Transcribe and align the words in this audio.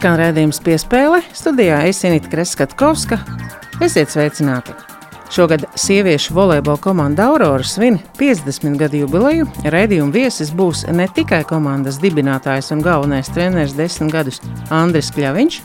skan 0.00 0.16
redzējums 0.16 0.62
piespēle. 0.64 1.18
Studijā 1.36 1.82
es 1.90 1.98
Inīti 2.08 2.30
Kreskatkovska. 2.32 3.18
Esiet 3.84 4.08
sveicināti! 4.08 4.72
Šogad 5.30 5.66
sieviešu 5.76 6.32
volejbola 6.38 6.80
komanda 6.80 7.26
Aurora 7.28 7.66
svin 7.68 7.98
50 8.16 8.78
gadu 8.80 9.02
jubileju. 9.02 9.44
Raidījuma 9.68 10.14
viesis 10.14 10.54
būs 10.56 10.86
ne 10.88 11.04
tikai 11.04 11.42
komandas 11.44 12.00
dibinātājs 12.00 12.72
un 12.72 12.80
galvenais 12.86 13.28
treneris 13.34 13.76
desmit 13.76 14.14
gadus 14.16 14.40
Andris 14.72 15.12
Kļaviņš, 15.12 15.60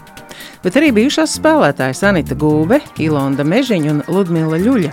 bet 0.68 0.82
arī 0.82 0.92
bijušās 1.00 1.40
spēlētājas 1.40 2.04
Anita 2.12 2.36
Gūbe, 2.36 2.82
Ilonda 3.00 3.48
Mežiņa 3.48 3.94
un 3.96 4.04
Ludmila 4.12 4.60
Ļuļa. 4.60 4.92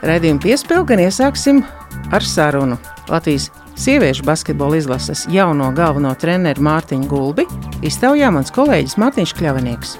Raidījumu 0.00 0.46
piespēli 0.48 0.88
gan 0.94 1.04
iesāksim 1.04 1.60
ar 2.08 2.24
sarunu 2.24 2.80
Latvijas 3.12 3.50
sieviešu 3.78 4.26
basketbola 4.26 4.76
izlases 4.76 5.26
jauno 5.30 5.70
galveno 5.72 6.14
treneru 6.18 6.62
Mārtiņu 6.66 7.08
Gulbi 7.08 7.46
iztaujā 7.86 8.32
mans 8.34 8.50
kolēģis 8.54 8.98
Mārtiņš 8.98 9.34
Kļavinieks. 9.38 9.94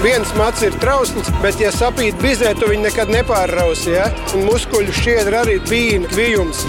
Viens 0.00 0.30
mats 0.32 0.62
ir 0.64 0.72
trausls, 0.80 1.28
bet, 1.42 1.58
ja 1.60 1.68
sapīt 1.74 2.16
bizē, 2.22 2.54
tu 2.56 2.70
viņu 2.70 2.86
nekad 2.86 3.12
nepārrausi. 3.12 3.92
Ja? 3.98 4.06
Un 4.32 4.46
muskuļu 4.48 4.94
šķiedra 4.96 5.42
arī 5.44 5.58
bija 5.68 6.00
kvijums. 6.08 6.64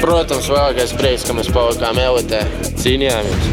Protams, 0.00 0.50
vēlākais 0.50 0.96
prieks, 0.98 1.28
ka 1.28 1.38
mēs 1.38 1.52
palikām 1.54 2.02
elitē, 2.02 2.42
cīnījāmies 2.82 3.52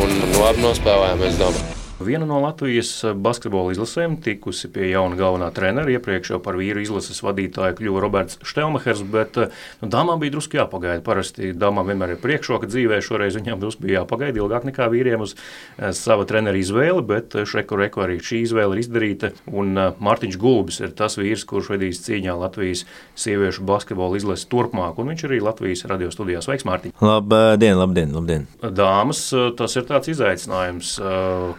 un 0.00 0.18
labi 0.40 0.64
nospēlējām, 0.64 1.28
es 1.28 1.40
domāju. 1.42 1.73
Viena 2.00 2.26
no 2.26 2.40
Latvijas 2.42 2.88
basketbola 3.22 3.70
izlasēm 3.70 4.16
tikusi 4.18 4.66
pie 4.74 4.88
jauna 4.90 5.14
galvenā 5.14 5.52
trenera. 5.54 5.92
Iepriekš 5.94 6.32
jau 6.32 6.38
par 6.42 6.56
vīru 6.58 6.80
izlases 6.82 7.20
vadītāju 7.22 7.76
kļuva 7.78 8.00
Roberts 8.02 8.40
Štelmachers, 8.42 9.04
bet 9.12 9.38
nu, 9.38 9.86
dāmām 9.92 10.18
bija 10.18 10.34
drusku 10.34 10.58
jāpagaida. 10.58 11.04
Parasti 11.06 11.52
dāmām 11.54 11.86
vienmēr 11.92 12.16
ir 12.16 12.18
priekšroka 12.22 12.66
dzīvē, 12.66 12.98
šoreiz 12.98 13.38
viņām 13.38 13.62
drusku 13.62 13.86
bija 13.86 14.00
jāpagaida 14.00 14.42
ilgāk 14.42 14.66
nekā 14.66 14.88
vīriem 14.90 15.22
uz 15.22 15.36
eh, 15.36 15.92
sava 15.94 16.26
trenera 16.26 16.58
izvēli, 16.58 17.04
bet 17.06 17.36
šeku 17.46 17.78
reku 17.78 18.02
arī 18.02 18.18
šī 18.18 18.42
izvēle 18.48 18.74
ir 18.74 18.82
izdarīta. 18.82 19.30
Un 19.54 19.78
eh, 19.78 19.94
Mārtiņš 19.94 20.40
Gulbis 20.42 20.80
ir 20.82 20.96
tas 20.98 21.14
vīrs, 21.20 21.46
kurš 21.46 21.70
vedīs 21.76 22.02
cīņā 22.08 22.34
Latvijas 22.42 22.82
sieviešu 23.14 23.62
basketbola 23.70 24.18
izlases 24.18 24.50
turpmāk, 24.50 24.98
un 24.98 25.14
viņš 25.14 25.24
arī 25.30 25.40
Latvijas 25.46 25.86
radio 25.94 26.10
studijā. 26.10 26.42
Sveiks, 26.42 26.66
Mārtiņ! 26.66 26.98
Labdien, 26.98 27.78
labdien, 27.78 28.18
labdien! 28.18 28.50
Dāmas, 28.82 29.28
tas 29.54 29.78
ir 29.78 29.86
tāds 29.86 30.10
izaicinājums. 30.10 30.96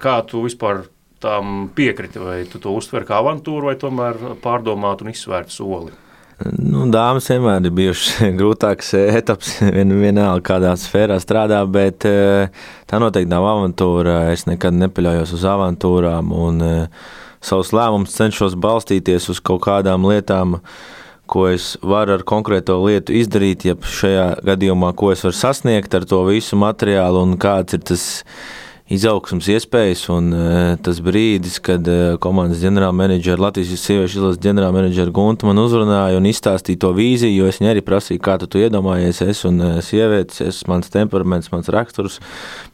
Kā 0.03 0.20
tu 0.25 0.34
tu 0.36 0.44
vispār 0.44 0.83
tam 1.23 1.69
piekriti, 1.75 2.19
vai 2.19 2.41
tu 2.52 2.59
to 2.59 2.75
uztver 2.75 3.08
kā 3.08 3.22
avantūru, 3.23 3.72
vai 3.72 3.78
tomēr 3.80 4.19
pārdomāt 4.44 5.05
un 5.05 5.14
izsvērt 5.14 5.53
soli? 5.53 5.95
Nu, 6.44 6.83
dāmas 6.92 7.30
vienmēr 7.31 7.64
ir 7.64 7.72
bijušas 7.75 8.25
grūtāks 8.39 8.92
etaps, 9.00 9.53
vien, 9.72 9.94
vienalga 10.02 10.44
kādā 10.50 10.73
sfērā 10.80 11.16
strādā, 11.23 11.61
bet 11.64 12.03
eh, 12.09 12.52
tā 12.89 13.00
noteikti 13.00 13.31
nav 13.31 13.47
avantūra. 13.53 14.17
Es 14.33 14.44
nekad 14.50 14.75
nepaļaujos 14.75 15.31
uz 15.38 15.45
avantūrām 15.47 16.33
un 16.36 16.59
eh, 16.66 17.08
savus 17.39 17.72
lēmumus 17.75 18.17
cenšos 18.20 18.59
balstīties 18.59 19.30
uz 19.31 19.39
kaut 19.39 19.64
kādām 19.70 20.09
lietām, 20.09 20.59
ko 21.31 21.47
es 21.53 21.72
varu 21.81 22.17
ar 22.20 22.27
konkrēto 22.27 22.77
lietu 22.83 23.16
izdarīt, 23.16 23.64
ja 23.70 23.80
šajā 23.80 24.27
gadījumā, 24.45 24.92
ko 24.99 25.14
es 25.16 25.23
varu 25.25 25.39
sasniegt 25.39 25.95
ar 25.95 26.03
to 26.09 26.20
visu 26.27 26.59
materiālu 26.59 27.23
un 27.23 27.39
kāds 27.42 27.80
ir 27.80 27.86
tas 27.88 28.05
izaugsmas 28.91 29.48
iespējas. 29.49 30.04
Un 30.14 30.30
uh, 30.36 30.49
tas 30.86 30.99
brīdis, 31.04 31.58
kad 31.64 31.87
uh, 31.89 32.17
komandas 32.21 32.61
ģenerālmenedžera, 32.61 33.42
Latvijas 33.48 33.82
sieviešu 33.82 34.20
izlases 34.20 34.42
ģenerālmenedžera 34.43 35.14
Gunta 35.15 35.49
man 35.49 35.61
uzrunāja 35.61 36.20
un 36.20 36.30
izstāstīja 36.30 36.83
to 36.83 36.92
vīziju, 36.98 37.39
jo 37.39 37.49
es 37.49 37.61
viņai 37.61 37.73
arī 37.76 37.86
prasīju, 37.86 38.21
kā 38.26 38.37
tu 38.42 38.49
to 38.52 38.61
iedomājies. 38.61 39.23
Es 39.26 39.42
un 39.49 39.61
uh, 39.64 39.80
sievietes, 39.86 40.43
es, 40.45 40.61
mans 40.70 40.92
temperaments, 40.93 41.49
mans 41.54 41.71
raksturs. 41.73 42.20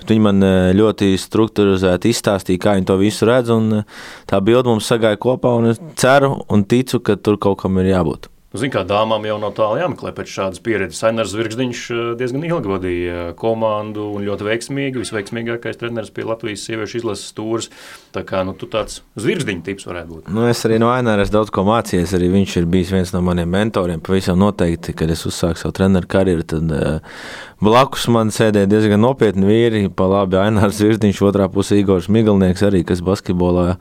Bet 0.02 0.12
viņi 0.12 0.25
man 0.25 0.44
ļoti 0.75 1.13
strukturizēti 1.22 2.12
izstāstīja, 2.12 2.62
kā 2.62 2.75
viņi 2.78 2.90
to 2.90 2.97
visu 3.00 3.30
redz. 3.30 3.53
Un, 3.53 3.84
tā 4.30 4.41
bilde 4.44 4.72
mums 4.72 4.90
sagāja 4.91 5.19
kopā, 5.22 5.56
un 5.59 5.72
es 5.72 5.81
ceru 6.00 6.40
un 6.52 6.66
ticu, 6.68 7.03
ka 7.06 7.19
tur 7.19 7.40
kaut 7.41 7.62
kam 7.64 7.80
ir 7.84 7.94
jābūt. 7.94 8.31
Nu, 8.51 8.59
Ziniet, 8.59 8.73
kā 8.73 8.81
dāmām 8.84 9.23
jau 9.23 9.38
no 9.39 9.47
tālu 9.56 9.78
jāmeklē 9.79 10.12
pēc 10.12 10.28
šādas 10.28 10.59
pieredzes. 10.63 11.00
Ainars 11.07 11.31
Zvirgzdiņš 11.31 11.84
eh, 11.95 12.00
diezgan 12.19 12.44
ilgi 12.44 12.67
vadīja 12.67 13.19
komandu 13.39 14.09
un 14.17 14.25
ļoti 14.28 14.44
veiksmīgi. 14.44 15.00
Visveiksmīgākais 15.06 15.79
treneris 15.79 16.12
pie 16.12 16.25
Latvijas 16.28 16.66
sieviešu 16.67 17.00
izlases 17.00 17.29
stūres. 17.31 17.69
Tā 18.11 18.25
kā 18.28 18.41
nu, 18.44 18.51
tu 18.51 18.67
tāds 18.67 19.00
zvirgzdiņa 19.16 19.63
tips 19.69 19.88
varētu 19.88 20.11
būt. 20.17 20.34
Nu, 20.35 20.44
es 20.51 20.66
arī 20.67 20.81
no 20.84 20.91
Aināra 20.91 21.23
daudz 21.31 21.53
ko 21.56 21.63
mācījies. 21.69 22.11
Arī 22.19 22.28
viņš 22.34 22.57
ir 22.59 22.67
bijis 22.75 22.91
viens 22.91 23.16
no 23.16 23.23
maniem 23.23 23.47
mentoriem. 23.56 24.03
Pavisam 24.03 24.44
noteikti, 24.44 24.97
kad 25.00 25.16
es 25.16 25.23
uzsāku 25.29 25.63
savu 25.63 25.78
treneru 25.79 26.11
karjeru, 26.11 26.44
tad 26.51 26.75
uh, 26.75 27.23
blakus 27.61 28.07
man 28.11 28.33
sēdēja 28.33 28.69
diezgan 28.72 29.01
nopietni 29.03 29.47
vīri. 29.47 29.83
Pa 29.94 30.09
labi 30.09 30.39
Ainārs 30.41 30.79
Zvirgzdiņš, 30.81 31.22
otrā 31.29 31.47
pusē 31.51 31.79
Igors 31.81 32.09
Migalnieks 32.11 32.66
arī, 32.67 32.83
kas 32.88 33.03
basketbolā 33.05 33.77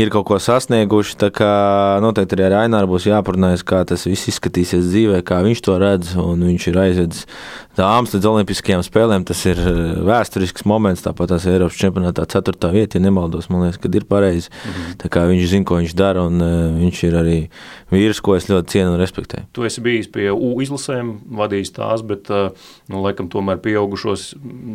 ir 0.00 0.10
kaut 0.12 0.26
ko 0.28 0.38
sasnieguši. 0.40 1.16
Tā 1.20 1.30
kā 1.34 1.50
noteikti 2.04 2.36
arī 2.36 2.46
ar 2.48 2.58
Aināru 2.64 2.94
būs 2.94 3.08
jāparunājas, 3.10 3.64
kā 3.66 3.82
tas 3.88 4.06
viss 4.08 4.30
izskatīsies 4.32 4.88
dzīvē, 4.88 5.20
kā 5.26 5.42
viņš 5.46 5.64
to 5.66 5.76
redz. 5.80 6.14
Viņš 6.16 6.68
ir 6.70 6.80
aizvedis 6.84 7.26
dāmas 7.78 8.14
līdz 8.14 8.28
Olimpiskajām 8.30 8.82
spēlēm. 8.84 9.24
Tas 9.28 9.42
ir 9.48 9.60
eh, 9.60 9.80
vēsturisks 10.06 10.66
moments, 10.68 11.04
tāpat 11.04 11.32
tās 11.34 11.46
Eiropas 11.50 11.78
čempionātā 11.80 12.26
4. 12.30 12.72
vieta, 12.74 12.98
ja 12.98 13.04
nemaldos, 13.04 13.50
man 13.52 13.66
liekas, 13.66 13.80
kad 13.82 13.96
ir 13.96 14.06
pareizi. 14.10 14.50
Mhm. 14.50 14.96
Tā 15.02 15.12
kā 15.12 15.24
viņš 15.30 15.46
zina, 15.54 15.68
ko 15.68 15.80
viņš 15.80 15.96
dara, 15.98 16.24
un 16.28 16.42
uh, 16.44 16.54
viņš 16.80 17.02
ir 17.08 17.18
arī 17.20 17.38
vīrs, 17.92 18.22
ko 18.24 18.36
es 18.38 18.48
ļoti 18.50 18.74
cienu 18.74 18.94
un 18.94 19.00
respektēju. 19.00 19.48
Tu 19.56 19.66
esi 19.68 19.84
bijis 19.84 20.10
pie 20.12 20.30
U 20.30 20.52
izlasēm, 20.62 21.12
vadījis 21.40 21.74
tās, 21.76 22.04
bet, 22.06 22.30
uh, 22.32 22.72
nu, 22.90 23.02
laikam, 23.10 23.28
tomēr 23.30 23.60
pieaugušos, 23.62 24.30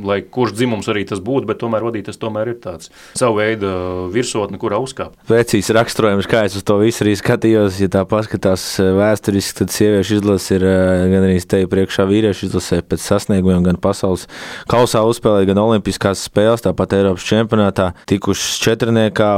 lai 0.05 0.21
kurš 0.21 0.55
dzimums 0.59 0.89
arī 0.91 1.05
tas 1.09 1.21
būtu, 1.23 1.47
bet 1.49 1.61
tomēr 1.63 1.85
vadīt 1.87 2.09
tas 2.09 2.19
tomēr 2.21 2.53
ir 2.53 2.59
tāds 2.63 2.91
savu 3.17 3.39
veidu 3.39 3.71
virsotne, 4.13 4.59
kurā 4.61 4.79
uzkāpt. 4.83 5.17
Precīzi 5.29 5.75
raksturojums, 5.75 6.29
kā 6.29 6.45
es 6.47 6.57
uz 6.59 6.65
to 6.67 6.77
visu 6.81 7.05
arī 7.05 7.15
skatījos, 7.19 7.79
ja 7.81 7.89
tā 7.91 8.05
paskatās 8.09 8.67
vēsturiski, 8.79 9.59
tad 9.63 9.73
sieviešu 9.73 10.19
izlase 10.19 10.59
ir 10.59 10.65
gan 11.13 11.25
arī 11.25 11.37
te 11.45 11.63
priekšā 11.69 12.07
vīriešu 12.09 12.49
izlasē 12.49 12.81
pēc 12.85 13.03
sasniegumiem, 13.03 13.63
gan 13.65 13.79
pasaules 13.81 14.27
kausā 14.71 15.03
uzspēlēt, 15.07 15.49
gan 15.49 15.61
olimpiskās 15.61 16.25
spēles, 16.29 16.65
tāpat 16.65 16.97
Eiropas 16.97 17.27
čempionātā 17.27 17.91
tikušas 18.09 18.59
četrniekā. 18.65 19.31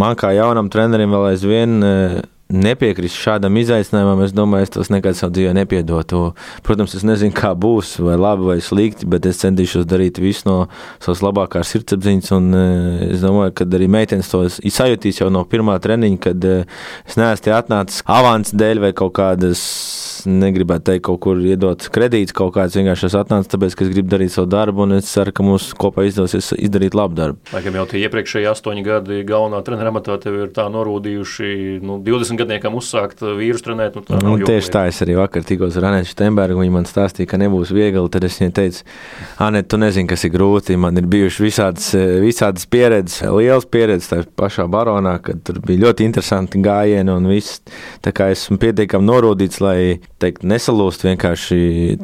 Man 0.00 0.18
kā 0.20 0.34
jaunam 0.36 0.70
trenerim 0.72 1.14
vēl 1.14 1.32
aizvien 1.32 1.80
nepiekrist 2.52 3.16
šādam 3.16 3.56
izaicinājumam, 3.56 4.20
es 4.24 4.34
domāju, 4.36 4.66
es 4.66 4.72
tos 4.74 4.90
nekad 4.92 5.16
savā 5.16 5.32
dzīvē 5.34 5.54
nepiedotu. 5.56 6.20
Protams, 6.66 6.94
es 6.98 7.04
nezinu, 7.06 7.32
kā 7.36 7.54
būs, 7.56 7.96
vai 8.04 8.18
labi 8.20 8.48
vai 8.50 8.58
slikti, 8.64 9.08
bet 9.10 9.26
es 9.30 9.40
centīšos 9.42 9.86
darīt 9.88 10.20
visu 10.22 10.48
no 10.48 10.56
savas 11.02 11.24
labākās 11.24 11.72
sirdsapziņas. 11.72 12.32
Un 12.36 12.50
e, 12.58 12.64
es 13.14 13.24
domāju, 13.24 13.56
ka 13.56 13.68
arī 13.78 13.88
meitenes 13.90 14.30
to 14.30 14.44
sajūtīs 14.50 15.22
jau 15.22 15.30
no 15.32 15.44
pirmā 15.48 15.78
treniņa, 15.82 16.20
kad 16.28 16.48
e, 16.48 16.56
es 17.08 17.18
neesmu 17.20 17.56
atnācis 17.56 18.04
avans 18.04 18.54
dēļ 18.54 18.84
vai 18.86 18.94
kaut 18.96 19.16
kādas 19.16 19.64
negribētu 20.28 20.88
teikt, 20.90 21.04
kaut 21.08 21.20
kur 21.24 21.40
iedot 21.40 21.86
kredītus, 21.94 22.34
kaut 22.36 22.54
kāds 22.56 22.76
vienkārši 22.78 23.08
es 23.08 23.16
atnācu, 23.18 23.50
tāpēc, 23.54 23.76
ka 23.76 23.86
es 23.86 23.92
gribu 23.92 24.12
darīt 24.12 24.34
savu 24.34 24.48
darbu, 24.52 24.84
un 24.86 24.98
es 24.98 25.10
ceru, 25.10 25.34
ka 25.34 25.46
mums 25.46 25.70
kopā 25.78 26.06
izdosies 26.08 26.52
izdarīt 26.56 26.96
labu 26.96 27.18
darbu. 27.18 27.52
Laikam 27.54 27.78
jau 27.78 27.86
tie 27.90 28.04
iepriekšējie 28.06 28.50
astoņi 28.52 28.84
gadi 28.86 29.20
galvenā 29.28 29.60
trenera 29.66 29.92
amatā 29.92 30.16
tev 30.22 30.38
ir 30.42 30.52
tā 30.56 30.66
norūdījuši, 30.72 31.50
nu, 31.84 31.98
20 32.04 32.40
gadniekam 32.40 32.78
uzsākt 32.78 33.24
vīrus 33.24 33.64
trenēt. 33.66 33.98
Nu, 33.98 34.04
tā 34.06 34.20
nu, 34.22 34.36
tieši 34.42 34.72
tā, 34.74 34.86
es 34.90 35.00
arī 35.04 35.18
vakar 35.18 35.46
tikos 35.46 35.78
ar 35.80 35.88
Anētu 35.90 36.12
Štembergu, 36.14 36.62
viņa 36.64 36.76
man 36.78 36.88
stāstīja, 36.88 37.30
ka 37.30 37.40
nebūs 37.40 37.74
viegli, 37.74 38.04
tad 38.12 38.26
es 38.28 38.40
viņai 38.40 38.54
teicu, 38.58 38.84
Anet, 39.44 39.68
tu 39.70 39.78
nezini, 39.80 40.08
kas 40.10 40.24
ir 40.26 40.34
grūti, 40.34 40.78
man 40.80 40.98
ir 41.00 41.08
bijušas 41.10 41.44
visādas, 41.44 41.90
visādas 42.22 42.68
pieredzes, 42.70 43.22
liels 43.34 43.66
pieredzes 43.70 44.10
tajā 44.12 44.28
pašā 44.38 44.66
baronā, 44.70 45.16
kad 45.24 45.42
tur 45.46 45.60
bija 45.64 45.86
ļoti 45.86 46.08
interesanti 46.08 46.62
gājieni 46.64 47.12
un 47.14 47.28
viss, 47.30 47.62
tā 48.04 48.14
kā 48.14 48.30
esmu 48.34 48.58
pietiekami 48.62 49.08
norūdīts, 49.10 49.60
lai 49.64 49.78
teikt, 50.24 50.44
nesalūst 50.48 51.04
vienkārši. 51.06 51.58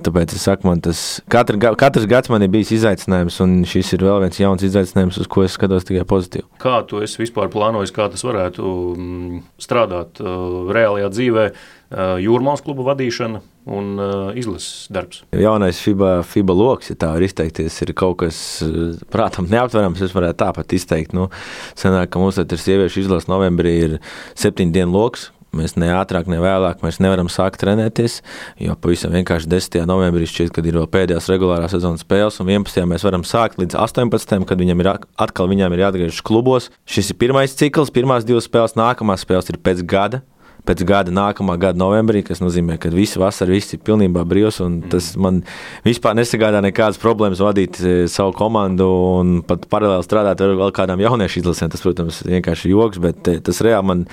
Tāpēc 0.05 0.37
es 0.37 0.45
saku, 0.47 0.69
man 0.69 0.83
tas 0.85 1.01
katra, 1.33 1.73
katrs 1.81 2.07
gads 2.11 2.31
man 2.33 2.45
ir 2.45 2.53
bijis 2.53 2.75
izaicinājums, 2.77 3.41
un 3.45 3.61
šis 3.69 3.95
ir 3.97 4.05
vēl 4.07 4.21
viens 4.25 4.41
jauns 4.41 4.65
izaicinājums, 4.67 5.21
uz 5.23 5.31
ko 5.31 5.45
es 5.47 5.57
skatos 5.57 5.89
tikai 5.89 6.07
pozitīvi. 6.09 6.47
Kā 6.63 6.81
tu 6.89 7.01
vispār 7.01 7.51
plānojis, 7.53 7.95
kā 7.97 8.11
tas 8.13 8.25
varētu 8.27 8.65
mm, 8.95 9.43
strādāt 9.63 10.23
uh, 10.23 10.71
reālajā 10.75 11.13
dzīvē? 11.17 11.47
Uh, 11.91 12.15
Jūrmālas 12.23 12.63
kluba 12.63 12.85
vadīšana 12.93 13.41
un 13.75 13.89
uh, 13.99 14.13
izlases 14.39 14.87
darbs. 14.95 15.25
Jaunais 15.35 15.81
FIBA, 15.83 16.21
FIBA 16.23 16.55
lokus, 16.55 16.93
ja 16.93 16.99
tā 17.01 17.11
var 17.17 17.25
izteikties, 17.27 17.81
ir 17.83 17.91
kaut 17.99 18.21
kas 18.23 18.39
prātam 19.11 19.51
neaptverams. 19.51 20.05
Es 20.07 20.15
varētu 20.15 20.39
tāpat 20.45 20.77
izteikt, 20.79 21.17
nu, 21.19 21.27
senāk, 21.75 22.13
ka 22.15 22.23
mums 22.23 22.39
ir 22.39 22.47
sieviešu 22.47 23.03
izlases 23.03 23.31
novembrī 23.33 23.75
ir 23.89 23.99
septiņu 24.39 24.77
dienu 24.79 24.95
lokus 25.01 25.31
Mēs 25.57 25.75
ne 25.81 25.89
ātrāk, 25.91 26.29
ne 26.31 26.39
vēlāk 26.39 26.83
nevaram 27.03 27.27
sākt 27.33 27.59
trenēties. 27.63 28.21
Jo 28.63 28.77
pavisam 28.79 29.15
vienkārši 29.17 29.51
10. 29.51 29.87
novembrī 29.91 30.29
šķiet, 30.31 30.53
kad 30.55 30.67
ir 30.67 30.79
vēl 30.79 30.87
pēdējās 30.93 31.27
regulārās 31.33 31.75
sezonas 31.75 32.05
spēles, 32.07 32.39
un 32.43 32.53
11. 32.53 32.87
mēs 32.87 33.07
varam 33.07 33.27
sākt 33.27 33.59
līdz 33.59 33.79
18. 33.83 34.47
kad 34.47 34.63
viņam 34.63 34.85
ir 34.85 34.93
atkal 34.95 35.51
viņam 35.51 35.75
ir 35.75 35.83
jāatgriežas 35.87 36.23
klubos. 36.23 36.71
Šis 36.87 37.11
ir 37.11 37.19
pirmais 37.19 37.57
cikls, 37.59 37.91
pirmās 37.91 38.29
divas 38.29 38.47
spēles, 38.47 38.79
nākamās 38.79 39.27
spēles 39.27 39.51
ir 39.51 39.59
pēc 39.59 39.83
gada. 39.91 40.23
Pēc 40.67 40.83
gada, 40.89 41.13
nākamā 41.15 41.57
gada 41.61 41.79
novembrī, 41.81 42.23
kas 42.27 42.41
nozīmē, 42.43 42.77
ka 42.81 42.91
visu 42.93 43.21
vasaru 43.23 43.55
viss 43.57 43.75
ir 43.75 43.83
pilnībā 43.87 44.25
brīvs. 44.29 44.61
Tas 44.93 45.13
man 45.21 45.43
vispār 45.87 46.17
nesagādā 46.19 46.61
nekādas 46.65 47.01
problēmas 47.01 47.43
vadīt 47.43 47.81
e, 47.81 47.95
savu 48.11 48.35
komandu 48.37 48.87
un 49.21 49.33
pat 49.47 49.67
paralēli 49.73 50.07
strādāt 50.07 50.43
ar 50.45 50.55
vēl 50.61 50.75
kādām 50.77 51.03
jauniešu 51.03 51.43
izlasēm. 51.43 51.73
Tas, 51.73 51.85
protams, 51.85 52.23
ir 52.25 52.37
vienkārši 52.39 52.73
joks, 52.73 53.01
bet 53.03 53.31
e, 53.31 53.39
tas 53.45 53.63
reāli 53.65 53.91
man 53.91 54.07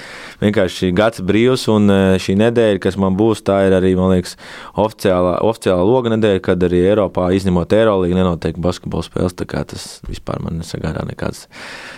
vienkārši 0.44 0.92
gads 0.98 1.24
brīvs 1.28 1.68
un 1.74 1.92
e, 1.94 2.00
šī 2.24 2.38
nedēļa, 2.44 2.82
kas 2.84 3.00
man 3.02 3.18
būs, 3.20 3.44
tā 3.48 3.62
ir 3.68 3.78
arī, 3.78 3.94
man 4.00 4.16
liekas, 4.16 4.38
oficiālā, 4.80 5.38
oficiālā 5.48 5.88
loga 5.88 6.14
nedēļa, 6.16 6.44
kad 6.50 6.68
arī 6.68 6.84
Eiropā, 6.88 7.30
izņemot 7.38 7.78
Eirolīgu, 7.78 8.18
nenotiek 8.18 8.60
basketbola 8.62 9.06
spēles. 9.08 9.38
Tas 9.38 9.88
vispār 10.08 10.42
man 10.44 10.62
nesagādā 10.62 11.04
nekādas, 11.08 11.48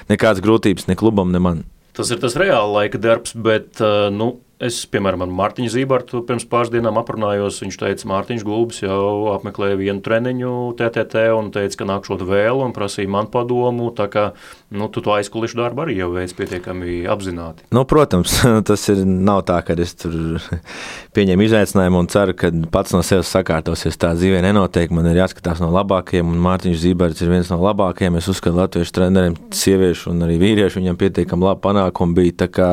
nekādas 0.09 0.43
grūtības 0.45 0.89
ne 0.89 0.97
klubam, 0.99 1.33
ne 1.35 1.43
man. 1.43 1.67
Tas 1.99 2.13
ir 2.15 2.21
tas 2.21 2.37
reāla 2.39 2.69
laika 2.79 3.01
darbs, 3.01 3.35
bet 3.35 3.81
nu, 4.15 4.37
Es, 4.59 4.81
piemēram, 4.91 5.21
ar 5.23 5.29
Mārtiņu 5.31 5.71
Zībartu 5.71 6.19
pirms 6.27 6.43
pāris 6.51 6.71
dienām 6.73 6.97
aprunājos. 6.99 7.61
Viņš 7.63 7.77
teica, 7.79 8.07
Mārtiņš 8.11 8.41
Gulbis 8.43 8.81
jau 8.83 9.29
apmeklēja 9.31 9.77
vienu 9.79 10.03
treniņu 10.03 10.51
TTT 10.75 11.21
un 11.31 11.47
teica, 11.55 11.77
ka 11.79 11.87
nākšot 11.87 12.25
vēl 12.27 12.59
un 12.65 12.75
prasīja 12.75 13.07
man 13.13 13.29
padomu. 13.31 13.87
Tā 13.95 14.09
kā 14.11 14.25
nu, 14.71 14.87
tu 14.93 15.03
to 15.05 15.13
aizkulisku 15.15 15.59
darbu 15.59 15.85
arī 15.85 15.97
jau 15.99 16.11
veids 16.13 16.35
pietiekami 16.37 17.01
apzināti. 17.09 17.65
Nu, 17.75 17.85
protams, 17.89 18.39
tas 18.69 18.85
ir, 18.93 19.03
nav 19.05 19.43
tā, 19.49 19.59
ka 19.65 19.77
es 19.79 19.95
tur 19.99 20.39
pieņemu 21.17 21.47
izaicinājumu 21.47 22.03
un 22.03 22.11
ceru, 22.11 22.37
ka 22.37 22.51
pats 22.71 22.95
no 22.95 23.03
sevis 23.05 23.31
sakārtosies. 23.33 23.99
Tā 23.99 24.13
dzīvē 24.17 24.43
nenotiek. 24.45 24.93
Man 24.95 25.09
ir 25.11 25.21
jāskatās 25.23 25.61
no 25.63 25.71
labākajiem, 25.73 26.29
un 26.29 26.39
Mārtiņš 26.45 26.83
Zībarts 26.83 27.25
ir 27.25 27.33
viens 27.33 27.51
no 27.51 27.59
labākajiem. 27.63 28.19
Es 28.19 28.29
uzskatu, 28.31 28.55
ka 28.55 28.63
latviešu 28.63 28.95
treneriem, 28.95 29.35
sieviešu 29.53 30.13
un 30.13 30.23
arī 30.25 30.39
vīriešu 30.41 30.79
viņam 30.79 30.97
pietiekami 31.01 31.49
labi 31.49 31.63
panākumi 31.65 32.17
bija. 32.21 32.47
Kā 32.49 32.69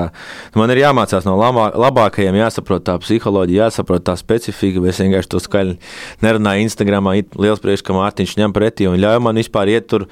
man 0.56 0.70
ir 0.72 0.84
jāmācās 0.84 1.26
no 1.26 1.34
labākajiem 1.40 1.96
labākajiem 2.06 2.36
jāsaprot 2.38 2.84
tā 2.86 2.96
psiholoģija, 3.00 3.66
jāsaprot 3.66 4.04
tā 4.06 4.16
specifika. 4.18 4.82
Es 4.88 5.00
vienkārši 5.02 5.30
to 5.32 5.40
skaļi 5.42 5.76
nerunāju 6.24 6.66
Instagramā. 6.66 7.16
Liels 7.40 7.62
prieks, 7.62 7.84
ka 7.86 7.96
Mārtiņš 7.96 8.36
ņem 8.40 8.54
pretī 8.56 8.88
un 8.90 8.98
ļauj 9.00 9.20
man 9.24 9.40
vispār 9.40 9.70
iet 9.72 9.88
tur. 9.90 10.06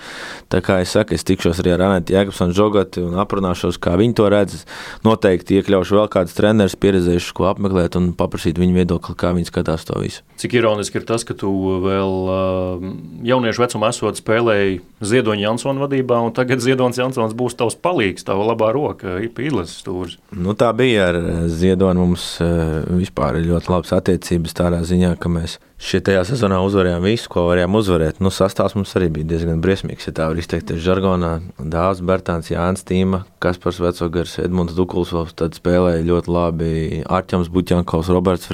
Tā 0.52 0.62
kā 0.64 0.80
es 0.84 0.94
saku, 0.94 1.16
es 1.16 1.26
tikšos 1.26 1.62
arī 1.62 1.73
ar 1.74 1.84
Anētu 1.88 2.14
Jēkabsonu 2.14 2.56
Žogati 2.56 3.02
un 3.04 3.18
aprunāšos, 3.20 3.78
kā 3.82 3.96
viņi 4.00 4.16
to 4.18 4.28
redz. 4.32 4.64
Noteikti 5.06 5.58
iekļaušu 5.60 5.98
vēl 5.98 6.10
kādus 6.12 6.36
trenerus, 6.38 6.78
pieredzējušus, 6.80 7.34
ko 7.36 7.48
apmeklēt 7.50 7.98
un 8.00 8.12
paprasīt 8.16 8.58
viņu 8.60 8.78
viedokli, 8.78 9.16
kā 9.18 9.34
viņi 9.36 9.50
skatās 9.50 9.86
to 9.88 9.98
visu. 10.00 10.24
Cik 10.40 10.56
ironiski 10.58 11.00
ir 11.00 11.06
tas, 11.08 11.26
ka 11.26 11.36
tu 11.38 11.50
vēl 11.84 12.16
uh, 12.32 12.88
jauniešu 13.26 13.64
vecumā 13.66 13.92
esot 13.94 14.18
spēlēji 14.20 14.80
Ziedoņa 15.04 15.48
Jansona 15.48 15.84
vadībā, 15.84 16.18
un 16.24 16.34
tagad 16.36 16.62
Ziedonis 16.64 16.98
Jansons 16.98 17.36
būs 17.36 17.58
tavs 17.58 17.76
palīgs, 17.76 18.26
tava 18.26 18.46
labā 18.50 18.70
roka, 18.74 19.18
pīles 19.34 19.74
stūris. 19.82 20.18
Nu, 20.34 20.54
tā 20.58 20.70
bija 20.76 21.10
ar 21.10 21.20
Ziedoni 21.52 22.00
mums 22.00 22.26
eh, 22.42 22.82
vispār 23.00 23.40
ir 23.40 23.50
ļoti 23.52 23.72
labas 23.72 23.94
attiecības 23.98 24.56
tādā 24.56 24.82
ziņā, 24.86 25.14
ka 25.20 25.32
mēs 25.32 25.58
Šajā 25.84 26.22
sezonā 26.24 26.62
uzvarējām 26.64 27.04
visu, 27.04 27.28
ko 27.28 27.42
varējām 27.50 27.74
uzvarēt. 27.76 28.20
Nu, 28.24 28.30
sastāvs 28.32 28.72
mums 28.72 28.94
arī 28.96 29.10
bija 29.12 29.34
diezgan 29.34 29.60
briesmīgs, 29.60 30.06
ja 30.08 30.14
tā 30.16 30.30
var 30.30 30.38
izteikties 30.40 30.80
žargonā. 30.80 31.34
Dārzs, 31.60 32.00
Bērtāns, 32.08 32.48
Jānis 32.48 32.86
Tīma, 32.88 33.20
Kaspars 33.44 33.82
Vecogars, 33.84 34.38
Edmunds 34.40 34.72
Dukuls 34.78 35.12
vēl 35.12 35.28
tad 35.36 35.58
spēlēja 35.58 36.06
ļoti 36.08 36.32
labi. 36.32 36.70
Arķems 37.04 37.50
Buķankovs, 37.52 38.08
Roberts 38.16 38.48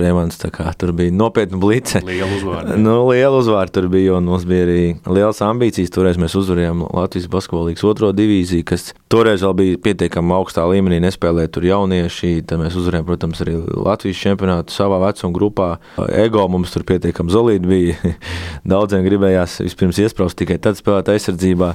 kā 0.50 0.72
tur 0.74 0.92
bija 0.96 1.14
nopietna 1.14 1.60
blice. 1.62 2.02
Liela 2.02 2.26
uzvārda. 2.34 2.74
nu, 2.80 2.96
liela 3.12 3.38
uzvārda 3.38 3.76
tur 3.78 3.86
bija, 3.92 4.16
un 4.18 4.26
mums 4.26 4.48
bija 4.48 4.66
arī 4.66 4.82
liels 5.06 5.38
ambīcijas. 5.46 5.94
Toreiz 5.94 6.18
mēs 6.18 6.34
uzvarējām 6.40 6.82
Latvijas 6.90 7.30
basketbolīgas 7.30 7.86
otro 7.86 8.10
divīziju, 8.16 8.66
kas 8.72 8.90
toreiz 9.12 9.46
vēl 9.46 9.54
bija 9.62 9.80
pietiekami 9.86 10.34
augstā 10.34 10.66
līmenī, 10.66 10.98
nespēlēja 11.06 11.54
tur 11.54 11.70
jaunieši. 11.70 12.32
Tad 12.50 12.64
mēs 12.64 12.74
uzvarējām, 12.80 13.06
protams, 13.06 13.46
arī 13.46 13.54
Latvijas 13.70 14.26
čempionātu 14.26 14.74
savā 14.74 14.98
vecuma 15.06 15.34
grupā. 15.38 15.70
Ego 16.10 16.48
mums 16.50 16.74
tur 16.74 16.82
pietiekami 16.88 17.19
pietiekami 17.20 17.32
zelīti 17.32 17.68
bija. 17.68 18.14
Daudziem 18.72 19.04
gribējās 19.04 19.60
vispirms 19.64 19.98
iesprāst 20.00 20.38
tikai 20.38 20.58
tad 20.58 20.78
spēlēt 20.78 21.08
aizsardzībā. 21.12 21.74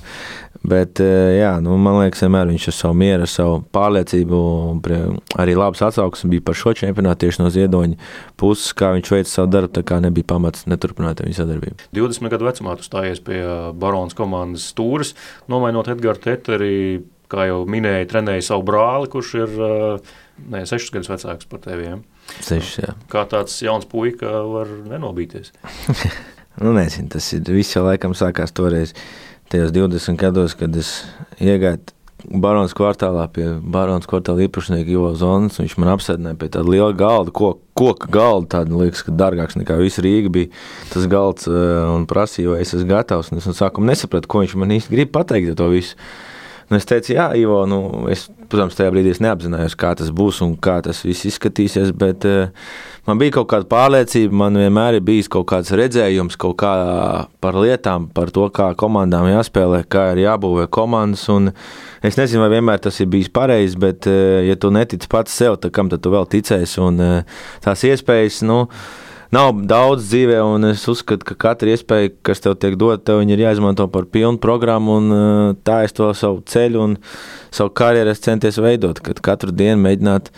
Bet, 0.66 1.00
eh, 1.00 1.38
jā, 1.42 1.60
nu, 1.62 1.78
man 1.78 2.00
liekas, 2.02 2.24
vienmēr 2.24 2.50
viņš 2.50 2.68
ar 2.72 2.74
savu 2.74 2.96
mieru, 2.98 3.26
ar 3.28 3.30
savu 3.30 3.60
pārliecību, 3.76 4.40
arī 5.38 5.54
labs 5.56 5.84
atsauksmes 5.86 6.32
bija 6.32 6.42
par 6.42 6.58
šo 6.58 6.74
čempionātu 6.74 7.26
tieši 7.26 7.44
no 7.44 7.52
ziedoņa 7.54 8.00
puses, 8.40 8.74
kā 8.74 8.96
viņš 8.96 9.12
veica 9.14 9.30
savu 9.30 9.52
darbu. 9.54 9.74
Tā 9.76 9.84
kā 9.86 10.00
nebija 10.02 10.26
pamats 10.34 10.66
neturpināt 10.66 11.22
viņa 11.22 11.38
sadarbību. 11.38 11.90
20 11.94 12.34
gadu 12.34 12.50
vecumā 12.50 12.78
tu 12.80 12.88
stājies 12.88 13.22
pie 13.22 13.44
eh, 13.44 13.70
Baronas 13.78 14.18
komandas 14.18 14.66
stūres, 14.74 15.14
nomainot 15.52 15.92
Edgars 15.94 16.24
Teteri, 16.26 17.04
kā 17.30 17.50
jau 17.50 17.64
minēja, 17.70 18.10
trenēja 18.10 18.50
savu 18.50 18.66
brāli, 18.66 19.12
kurš 19.14 19.36
ir 19.44 19.56
eh, 19.70 20.12
ne, 20.50 20.66
6 20.66 20.94
gadus 20.98 21.14
vecāks 21.14 21.52
par 21.52 21.62
tevi. 21.62 21.92
Ja? 21.92 22.02
Sešs, 22.46 22.78
jā. 22.84 22.94
Kā 23.12 23.26
tāds 23.30 23.58
jauns 23.64 23.88
puika 23.90 24.32
var 24.50 24.72
nenobīties? 24.90 25.54
nu, 26.64 26.74
nezinu, 26.76 27.10
tas 27.16 27.28
ir 27.36 27.46
viss 27.56 27.76
jau 27.76 27.86
laikam 27.86 28.16
sākās 28.18 28.54
toreiz, 28.56 28.96
tajos 29.54 29.74
20 29.76 30.20
gados, 30.20 30.58
kad 30.58 30.76
es 30.80 30.98
iegāju 31.40 31.84
Baronas 32.26 32.74
kvartālā 32.74 33.26
pie 33.34 33.48
Baronas 33.62 34.08
kvartāla 34.10 34.46
īpašnieka 34.48 34.90
Ivo 34.90 35.12
Zonas. 35.18 35.60
Viņš 35.62 35.76
man 35.82 35.92
apsēdināja 35.94 36.40
pie 36.42 36.50
tāda 36.54 36.72
liela 36.72 36.96
galda, 36.98 37.34
koka, 37.36 37.62
koka 37.78 38.10
galda. 38.14 38.50
Tāda 38.58 38.80
liekas, 38.80 39.04
ka 39.06 39.14
dārgāks 39.14 39.58
nekā 39.60 39.78
visa 39.82 40.04
Rīga 40.06 40.32
bija 40.34 40.50
tas 40.94 41.06
galds 41.12 41.50
eh, 41.50 41.84
un 41.92 42.08
prasīja, 42.10 42.56
vai 42.56 42.64
es 42.64 42.74
esmu 42.74 42.90
gatavs. 42.90 43.32
Un 43.32 43.42
es 43.42 43.50
no 43.50 43.54
sākuma 43.58 43.92
nesapratu, 43.92 44.32
ko 44.32 44.42
viņš 44.42 44.56
man 44.62 44.74
īsti 44.78 44.96
grib 44.96 45.14
pateikt 45.16 45.54
to 45.60 45.70
visu. 45.74 46.00
Un 46.66 46.80
es 46.80 46.88
teicu, 46.90 47.14
jā, 47.14 47.28
Ivo, 47.38 47.60
nu, 47.70 47.80
es, 48.10 48.24
protams, 48.50 48.74
tajā 48.78 48.90
brīdī 48.94 49.12
neapzinājos, 49.22 49.76
kā 49.78 49.92
tas 49.98 50.10
būs 50.16 50.40
un 50.42 50.56
kā 50.58 50.80
tas 50.86 51.04
viss 51.06 51.28
izskatīsies. 51.30 51.92
Bet 51.94 52.26
uh, 52.26 52.48
man 53.06 53.22
bija 53.22 53.36
kaut 53.38 53.52
kāda 53.52 53.70
pārliecība, 53.70 54.34
man 54.42 54.58
vienmēr 54.58 54.98
ir 54.98 55.06
bijis 55.06 55.30
kaut 55.30 55.46
kāds 55.52 55.70
redzējums 55.78 56.40
kaut 56.42 56.58
kā 56.64 56.74
par 57.44 57.60
lietām, 57.62 58.10
par 58.18 58.34
to, 58.34 58.48
kā 58.56 58.72
komandām 58.82 59.30
jāspēlē, 59.30 59.84
kā 59.86 60.08
ir 60.16 60.24
jābūvē 60.26 60.66
komandas. 60.74 61.28
Es 62.06 62.18
nezinu, 62.18 62.42
vai 62.48 62.56
vienmēr 62.58 62.82
tas 62.82 62.98
ir 62.98 63.14
bijis 63.14 63.30
pareizi, 63.30 63.78
bet, 63.86 64.10
uh, 64.10 64.42
ja 64.48 64.58
tu 64.58 64.74
netici 64.74 65.12
pats 65.12 65.38
sev, 65.38 65.60
tad 65.62 65.76
kam 65.76 65.94
tad 65.94 66.02
tu 66.02 66.14
vēl 66.16 66.26
ticēsi? 66.34 66.82
Un 66.82 67.02
uh, 67.04 67.42
tās 67.66 67.86
iespējas, 67.86 68.42
nu, 68.50 68.64
nav 69.34 69.56
daudz 69.70 70.10
dzīvē, 70.10 70.38
un 70.46 70.70
es 70.72 70.84
uzskatu, 70.92 71.26
ka 71.30 71.38
katra 71.48 71.74
iespēja, 71.74 72.12
kas 72.26 72.44
tev 72.44 72.58
tiek 72.62 72.78
dota, 72.80 73.02
tev 73.12 73.24
ir 73.24 73.42
jāizmanto 73.42 73.88
par 73.92 74.08
pilnu 74.12 74.42
programmu, 74.42 75.00
un 75.00 75.16
uh, 75.16 75.56
tā 75.66 75.82
es 75.88 75.96
to 75.96 76.12
savu 76.18 76.44
ceļu 76.46 76.84
un 76.84 76.96
savu 77.56 77.74
karjeru 77.76 78.14
centies 78.20 78.60
veidot, 78.62 79.02
kad 79.04 79.22
katru 79.24 79.56
dienu 79.56 79.82
mēģināt 79.86 80.32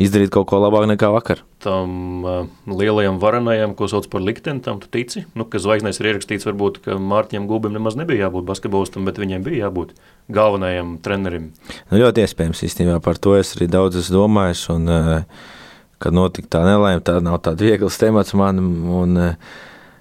izdarīt 0.00 0.32
kaut 0.34 0.48
ko 0.50 0.62
labāk 0.62 0.88
nekā 0.90 1.12
vakar. 1.14 1.44
Tam 1.62 2.26
uh, 2.26 2.42
lielajam 2.66 3.20
varenajam, 3.22 3.76
ko 3.78 3.86
sauc 3.90 4.08
par 4.10 4.24
likteni, 4.24 4.64
tam 4.64 4.80
tu 4.82 4.90
tici, 4.90 5.24
nu, 5.38 5.46
ka 5.46 5.62
zvaigznēs 5.62 6.02
ir 6.02 6.10
ierakstīts, 6.10 6.48
varbūt, 6.48 6.82
ka 6.86 6.98
Mārtiņam 6.98 7.46
Gulbim 7.50 7.76
nemaz 7.76 7.98
nebija 8.00 8.26
jābūt 8.26 8.48
basketbolistam, 8.48 9.06
bet 9.06 9.20
viņiem 9.22 9.46
bija 9.46 9.68
jābūt 9.68 9.94
galvenajam 10.32 10.96
trenerim. 11.04 11.52
Nu, 11.90 12.02
ļoti 12.02 12.26
iespējams, 12.26 12.66
īstenībā 12.66 12.98
par 13.04 13.20
to 13.22 13.36
es 13.38 13.54
arī 13.56 13.70
daudz 13.70 14.00
esmu 14.02 14.24
domājis. 14.24 14.66
Un, 14.74 14.90
uh, 14.90 15.58
kad 16.02 16.16
notika 16.16 16.58
tā 16.58 16.64
nelaime, 16.66 17.02
tā 17.04 17.18
nav 17.24 17.40
tāds 17.44 17.62
viegls 17.62 18.00
temats 18.00 18.34
man. 18.38 18.58
Un, 19.02 19.16
eh, 19.16 19.36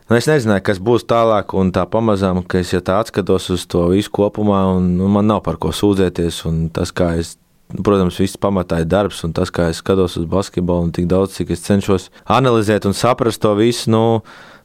nu, 0.10 0.18
es 0.18 0.30
nezināju, 0.30 0.66
kas 0.70 0.82
būs 0.82 1.08
tālāk, 1.10 1.54
un 1.58 1.72
tā 1.76 1.86
pamazām, 1.90 2.44
ka 2.44 2.62
es 2.64 2.74
ja 2.74 2.82
tā 2.82 3.00
atskatos 3.04 3.50
uz 3.54 3.68
to 3.70 3.88
visu 3.94 4.12
kopumā, 4.14 4.64
un 4.76 4.96
nu, 4.98 5.12
man 5.12 5.30
nav 5.30 5.44
par 5.48 5.62
ko 5.62 5.74
sūdzēties. 5.76 6.44
Tas, 6.74 6.92
kā 6.96 7.14
es 7.22 7.38
Protams, 7.72 8.18
viss 8.20 8.36
pamatā 8.36 8.82
ir 8.84 8.88
darbs, 8.92 9.22
un 9.24 9.32
tas, 9.32 9.48
kā 9.54 9.70
es 9.72 9.80
skatos 9.80 10.18
uz 10.20 10.26
basketbolu, 10.28 10.90
un 10.90 10.92
tik 10.92 11.06
daudz, 11.08 11.38
cik 11.38 11.54
es 11.56 11.64
cenšos 11.64 12.10
analizēt 12.28 12.84
un 12.90 12.96
saprast 12.98 13.40
to 13.40 13.54
visu, 13.56 13.88
nu, 13.94 14.02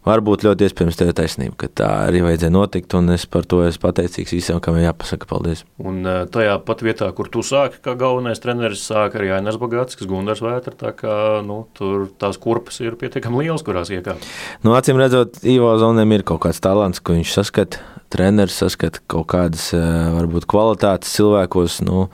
Varbūt 0.06 0.44
ļoti 0.46 0.68
iespējams 0.68 0.98
tev 1.00 1.10
ir 1.10 1.16
taisnība, 1.18 1.56
ka 1.58 1.68
tā 1.82 1.88
arī 2.06 2.20
vajadzēja 2.22 2.52
notikt, 2.54 2.94
un 2.94 3.10
es 3.10 3.24
par 3.26 3.46
to 3.48 3.64
esmu 3.66 3.82
pateicīgs 3.88 4.36
visiem, 4.36 4.60
kam 4.62 4.78
jāpasaka 4.78 5.26
paldies. 5.26 5.64
Un 5.82 5.98
e, 6.06 6.14
tajā 6.30 6.54
pat 6.68 6.84
vietā, 6.86 7.08
kur 7.16 7.26
tu 7.32 7.42
sāki, 7.46 7.80
kā 7.82 7.96
galvenais 7.98 8.38
treneris, 8.42 8.84
sāk 8.86 9.18
arī 9.18 9.32
Ainars 9.34 9.58
Bagāts, 9.58 9.98
kas 9.98 10.06
Gundars 10.10 10.44
Vētra, 10.44 10.76
tā 10.78 10.94
kā 10.94 11.16
nu, 11.46 11.64
tur 11.74 12.06
tās 12.22 12.38
kurpes 12.38 12.78
ir 12.84 12.94
pietiekami 13.00 13.42
lielas, 13.42 13.66
kurās 13.66 13.90
iekāpt. 13.90 14.30
Nu, 14.62 14.76
acīm 14.78 15.02
redzot, 15.02 15.42
Ivo 15.42 15.74
Zonēm 15.82 16.14
ir 16.14 16.26
kaut 16.28 16.44
kāds 16.46 16.62
talants, 16.62 17.02
ko 17.02 17.18
viņš 17.18 17.34
saskata 17.40 17.82
treneris 18.12 18.56
saskata 18.60 19.02
kaut 19.10 19.26
kādas 19.32 19.68
eh, 19.74 19.82
varbūt 20.14 20.46
kvalitātes 20.50 21.12
cilvēkos, 21.16 21.80
nu, 21.86 22.06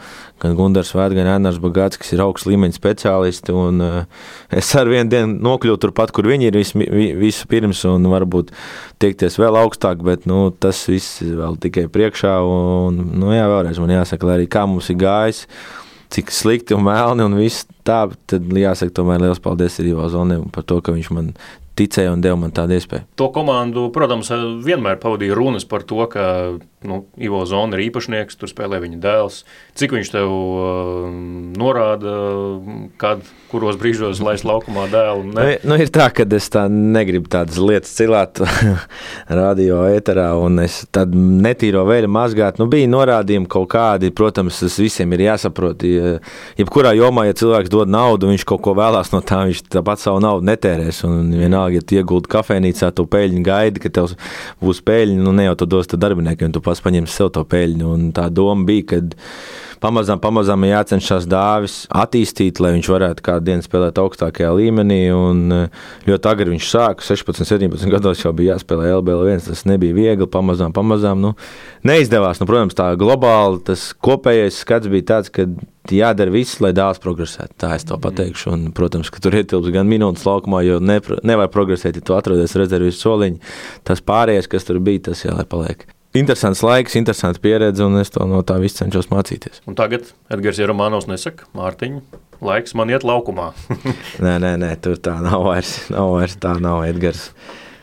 gan 0.42 0.56
Gunārs 0.58 0.92
Vēds, 0.96 1.16
gan 1.16 1.30
Ernsts 1.37 1.62
Bagāts, 1.62 2.00
kas 2.00 2.12
ir 2.14 2.22
augsts 2.25 2.49
līmeņa 2.50 2.76
speciālisti. 2.76 3.54
Un, 3.54 3.82
uh, 3.82 4.25
es 4.52 4.72
ar 4.78 4.90
vienu 4.90 5.11
dienu 5.12 5.38
nokļuvu 5.46 5.80
turpat, 5.82 6.14
kur 6.14 6.28
viņi 6.30 6.50
ir 6.50 6.58
vis, 6.58 6.75
visu 6.75 7.50
pirms, 7.50 7.84
un 7.88 8.08
varbūt 8.12 8.50
tiekties 9.02 9.38
vēl 9.40 9.61
augstāk, 9.62 10.02
bet 10.06 10.26
nu, 10.30 10.49
tas 10.52 10.84
viss 10.90 11.22
vēl 11.22 11.61
tikai 11.62 11.87
priekšā. 11.92 12.34
Un, 12.42 13.00
nu, 13.22 13.30
jā, 13.37 13.46
vēlreiz 13.50 13.80
man 13.82 13.94
jāsaka, 13.99 14.34
arī 14.34 14.50
kā 14.50 14.66
mums 14.68 14.90
ir 14.92 15.00
gājis 15.02 15.46
cik 16.12 16.28
slikti 16.28 16.75
un 16.76 16.84
melni 16.84 17.25
un 17.25 17.38
viss 17.38 17.64
tā, 17.87 18.04
tad 18.28 18.50
jāsaka, 18.52 18.92
tomēr 18.99 19.22
liels 19.25 19.40
paldies 19.40 19.78
arī 19.80 19.94
Ivo 19.94 20.08
Zonim 20.12 20.44
par 20.52 20.66
to, 20.68 20.76
ka 20.84 20.92
viņš 20.92 21.08
man 21.16 21.30
ticēja 21.79 22.12
un 22.12 22.25
deva 22.25 22.38
man 22.41 22.52
tādu 22.55 22.76
iespēju. 22.76 23.07
To 23.21 23.31
komandu, 23.35 23.88
protams, 23.95 24.31
vienmēr 24.64 25.00
pavadīja 25.02 25.37
runas 25.38 25.69
par 25.69 25.87
to, 25.88 26.05
ka 26.12 26.26
nu, 26.85 27.05
Ivo 27.17 27.43
Zona 27.47 27.76
ir 27.76 27.87
īpašnieks, 27.88 28.37
tur 28.38 28.50
spēlē 28.50 28.81
viņa 28.83 28.99
dēls. 29.02 29.43
Cik 29.79 29.95
viņš 29.97 30.11
tev 30.12 30.33
uh, 30.33 31.07
norāda, 31.59 32.14
kad, 33.00 33.23
kuros 33.52 33.79
brīžos 33.81 34.23
laist 34.25 34.47
laukumā 34.49 34.88
dēlu? 34.93 35.26
Ne? 35.31 35.47
Nu, 35.62 35.73
nu, 35.73 35.79
ir 35.83 35.93
tā, 35.95 36.09
ka 36.14 36.26
es 36.37 36.49
tā 36.52 36.67
negribu 36.73 37.31
tādas 37.33 37.61
lietas 37.62 37.93
cilāt 37.97 38.43
radio 39.41 39.83
ēterā, 39.93 40.33
un 40.43 40.62
es 40.64 40.83
tad 40.95 41.14
netīro 41.14 41.85
vēļu 41.88 42.11
mazgāt. 42.12 42.61
Nu, 42.61 42.69
bija 42.73 42.91
norādījumi 42.91 43.50
kaut 43.52 43.71
kādi, 43.75 44.12
protams, 44.14 44.61
tas 44.64 44.79
visiem 44.83 45.14
ir 45.17 45.26
jāsaprot. 45.29 45.87
Ja, 45.87 46.17
jebkurā 46.61 46.95
jomā, 46.99 47.29
ja 47.29 47.38
cilvēks 47.38 47.73
dod 47.73 47.93
naudu, 47.93 48.31
viņš 48.33 48.47
kaut 48.49 48.64
ko 48.67 48.76
vēlās 48.79 49.12
no 49.14 49.23
tā, 49.25 49.45
viņš 49.49 49.64
tāpat 49.73 50.02
savu 50.02 50.23
naudu 50.25 50.49
netērēs. 50.50 51.02
Un 51.09 51.33
vienalga, 51.38 51.72
ja 51.79 51.85
tu 51.85 51.99
ieguldi 51.99 52.31
kafejnīcā, 52.33 52.93
tu 52.97 53.07
peļņu 53.11 53.43
gaidi, 53.47 53.83
ka 53.83 53.93
tev 53.93 54.14
būs 54.62 54.83
peļņa, 54.87 55.19
nu 55.25 55.35
ne 55.37 55.49
jau 55.49 55.59
tu 55.62 55.69
dos 55.75 55.91
darbiniekiem, 55.93 56.52
tu 56.55 56.62
pats 56.64 56.83
paņemsi 56.85 57.19
sev 57.19 57.33
to 57.35 57.45
peļņu. 57.49 57.91
Un 57.97 58.09
tā 58.17 58.29
doma 58.33 58.67
bija, 58.69 58.88
ka 58.93 59.02
pamazām, 59.83 60.21
pamazām 60.23 60.67
jācenšas 60.67 61.26
dāvis 61.31 61.76
attīstīt, 61.91 62.61
lai 62.62 62.75
viņš 62.76 62.91
varētu 62.93 63.26
kādu 63.26 63.49
dienu 63.49 63.67
spēlēt 63.67 63.99
augstākajā 64.02 64.52
līmenī. 64.59 65.00
Un 65.17 65.69
ļoti 66.07 66.31
agri 66.31 66.55
viņš 66.55 66.71
sāka, 66.71 67.07
16, 67.07 67.45
17 67.49 67.93
gados 67.93 68.23
jau 68.23 68.35
bija 68.37 68.57
jāspēlē 68.57 68.93
LBL1. 69.00 69.47
Tas 69.49 69.67
nebija 69.69 69.97
viegli, 69.97 70.29
pamazām, 70.31 70.75
pamazām. 70.76 71.23
Nu, 71.23 71.35
neizdevās. 71.88 72.41
Nu, 72.41 72.49
protams, 72.50 72.79
tā 72.79 72.93
globāli 73.00 73.62
tas 73.67 73.91
kopējais 74.02 74.62
skats 74.62 74.91
bija 74.93 75.11
tāds, 75.14 75.33
ka 75.35 75.49
jādara 75.90 76.30
viss, 76.34 76.60
lai 76.62 76.70
dēls 76.76 77.00
progresētu. 77.02 77.56
Tā 77.64 77.72
es 77.78 77.88
to 77.88 77.96
mhm. 77.96 78.04
pateikšu. 78.04 78.52
Un, 78.52 78.68
protams, 78.76 79.10
ka 79.10 79.22
tur 79.24 79.38
ietilps 79.40 79.72
gan 79.74 79.90
minūtes 79.90 80.26
laukumā, 80.28 80.62
jo 80.66 80.78
ne, 80.82 81.00
nevar 81.26 81.50
progresēt, 81.52 81.98
ja 81.98 82.06
tu 82.06 82.14
atrodies 82.18 82.54
rezerves 82.58 83.00
soliņā. 83.02 83.56
Tas 83.88 84.04
pārējais, 84.04 84.50
kas 84.50 84.68
tur 84.68 84.78
bija, 84.84 85.08
tas 85.10 85.26
jau 85.26 85.34
lai 85.38 85.48
paliek 85.48 85.88
interesants 86.12 86.60
laiks, 86.64 86.96
interesanta 86.98 87.40
pieredze, 87.40 87.84
un 87.84 87.96
es 88.00 88.12
to 88.12 88.24
no 88.28 88.42
tā 88.44 88.58
visu 88.60 88.82
cenšos 88.82 89.08
mācīties. 89.12 89.62
Un 89.68 89.76
tagad 89.78 90.10
Edgars 90.32 90.60
Jaromanovs 90.60 91.08
nesaka, 91.08 91.48
Mārtiņ, 91.56 91.98
laiks 92.44 92.76
man 92.78 92.92
iet 92.92 93.06
laukumā. 93.08 93.52
nē, 94.24 94.36
nē, 94.42 94.54
nē, 94.60 94.72
tur 94.84 95.00
tā 95.00 95.16
nav 95.24 95.46
vairs, 95.48 95.76
nav 95.92 96.12
vairs 96.18 96.36
tā 96.42 96.54
nav 96.60 96.84
Edgars. 96.88 97.30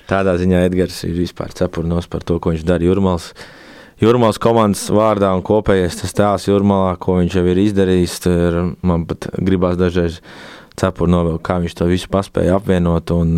Tādā 0.09 0.35
ziņā 0.41 0.63
Edgars 0.65 1.03
ir 1.05 1.17
vispār 1.17 1.53
cepurnos 1.57 2.09
par 2.09 2.25
to, 2.25 2.39
ko 2.41 2.53
viņš 2.53 2.65
dara 2.65 2.85
Jurmals. 2.85 3.31
Jurmālas 3.99 4.39
komandas 4.39 4.85
vārdā 4.95 5.33
un 5.35 5.43
kopējais 5.43 5.99
tas 6.01 6.15
tēls 6.15 6.47
Jurmālā, 6.47 6.93
ko 7.01 7.17
viņš 7.19 7.35
jau 7.35 7.43
ir 7.51 7.59
izdarījis. 7.65 8.15
Ir, 8.31 8.61
man 8.85 9.03
pat 9.09 9.27
gribās 9.35 9.75
dažreiz 9.79 10.21
cepuri 10.79 11.11
novilkt, 11.11 11.43
kā 11.43 11.57
viņš 11.59 11.75
to 11.75 11.89
visu 11.89 12.07
paspēja 12.11 12.55
apvienot 12.55 13.11
un 13.11 13.33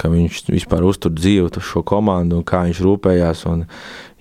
ka 0.00 0.08
viņš 0.08 0.46
vispār 0.48 0.86
uztur 0.88 1.12
dzīvu 1.12 1.60
šo 1.60 1.84
komandu 1.84 2.40
un 2.40 2.46
kā 2.48 2.62
viņš 2.64 2.80
rūpējās. 2.86 3.44
Un, 3.52 3.66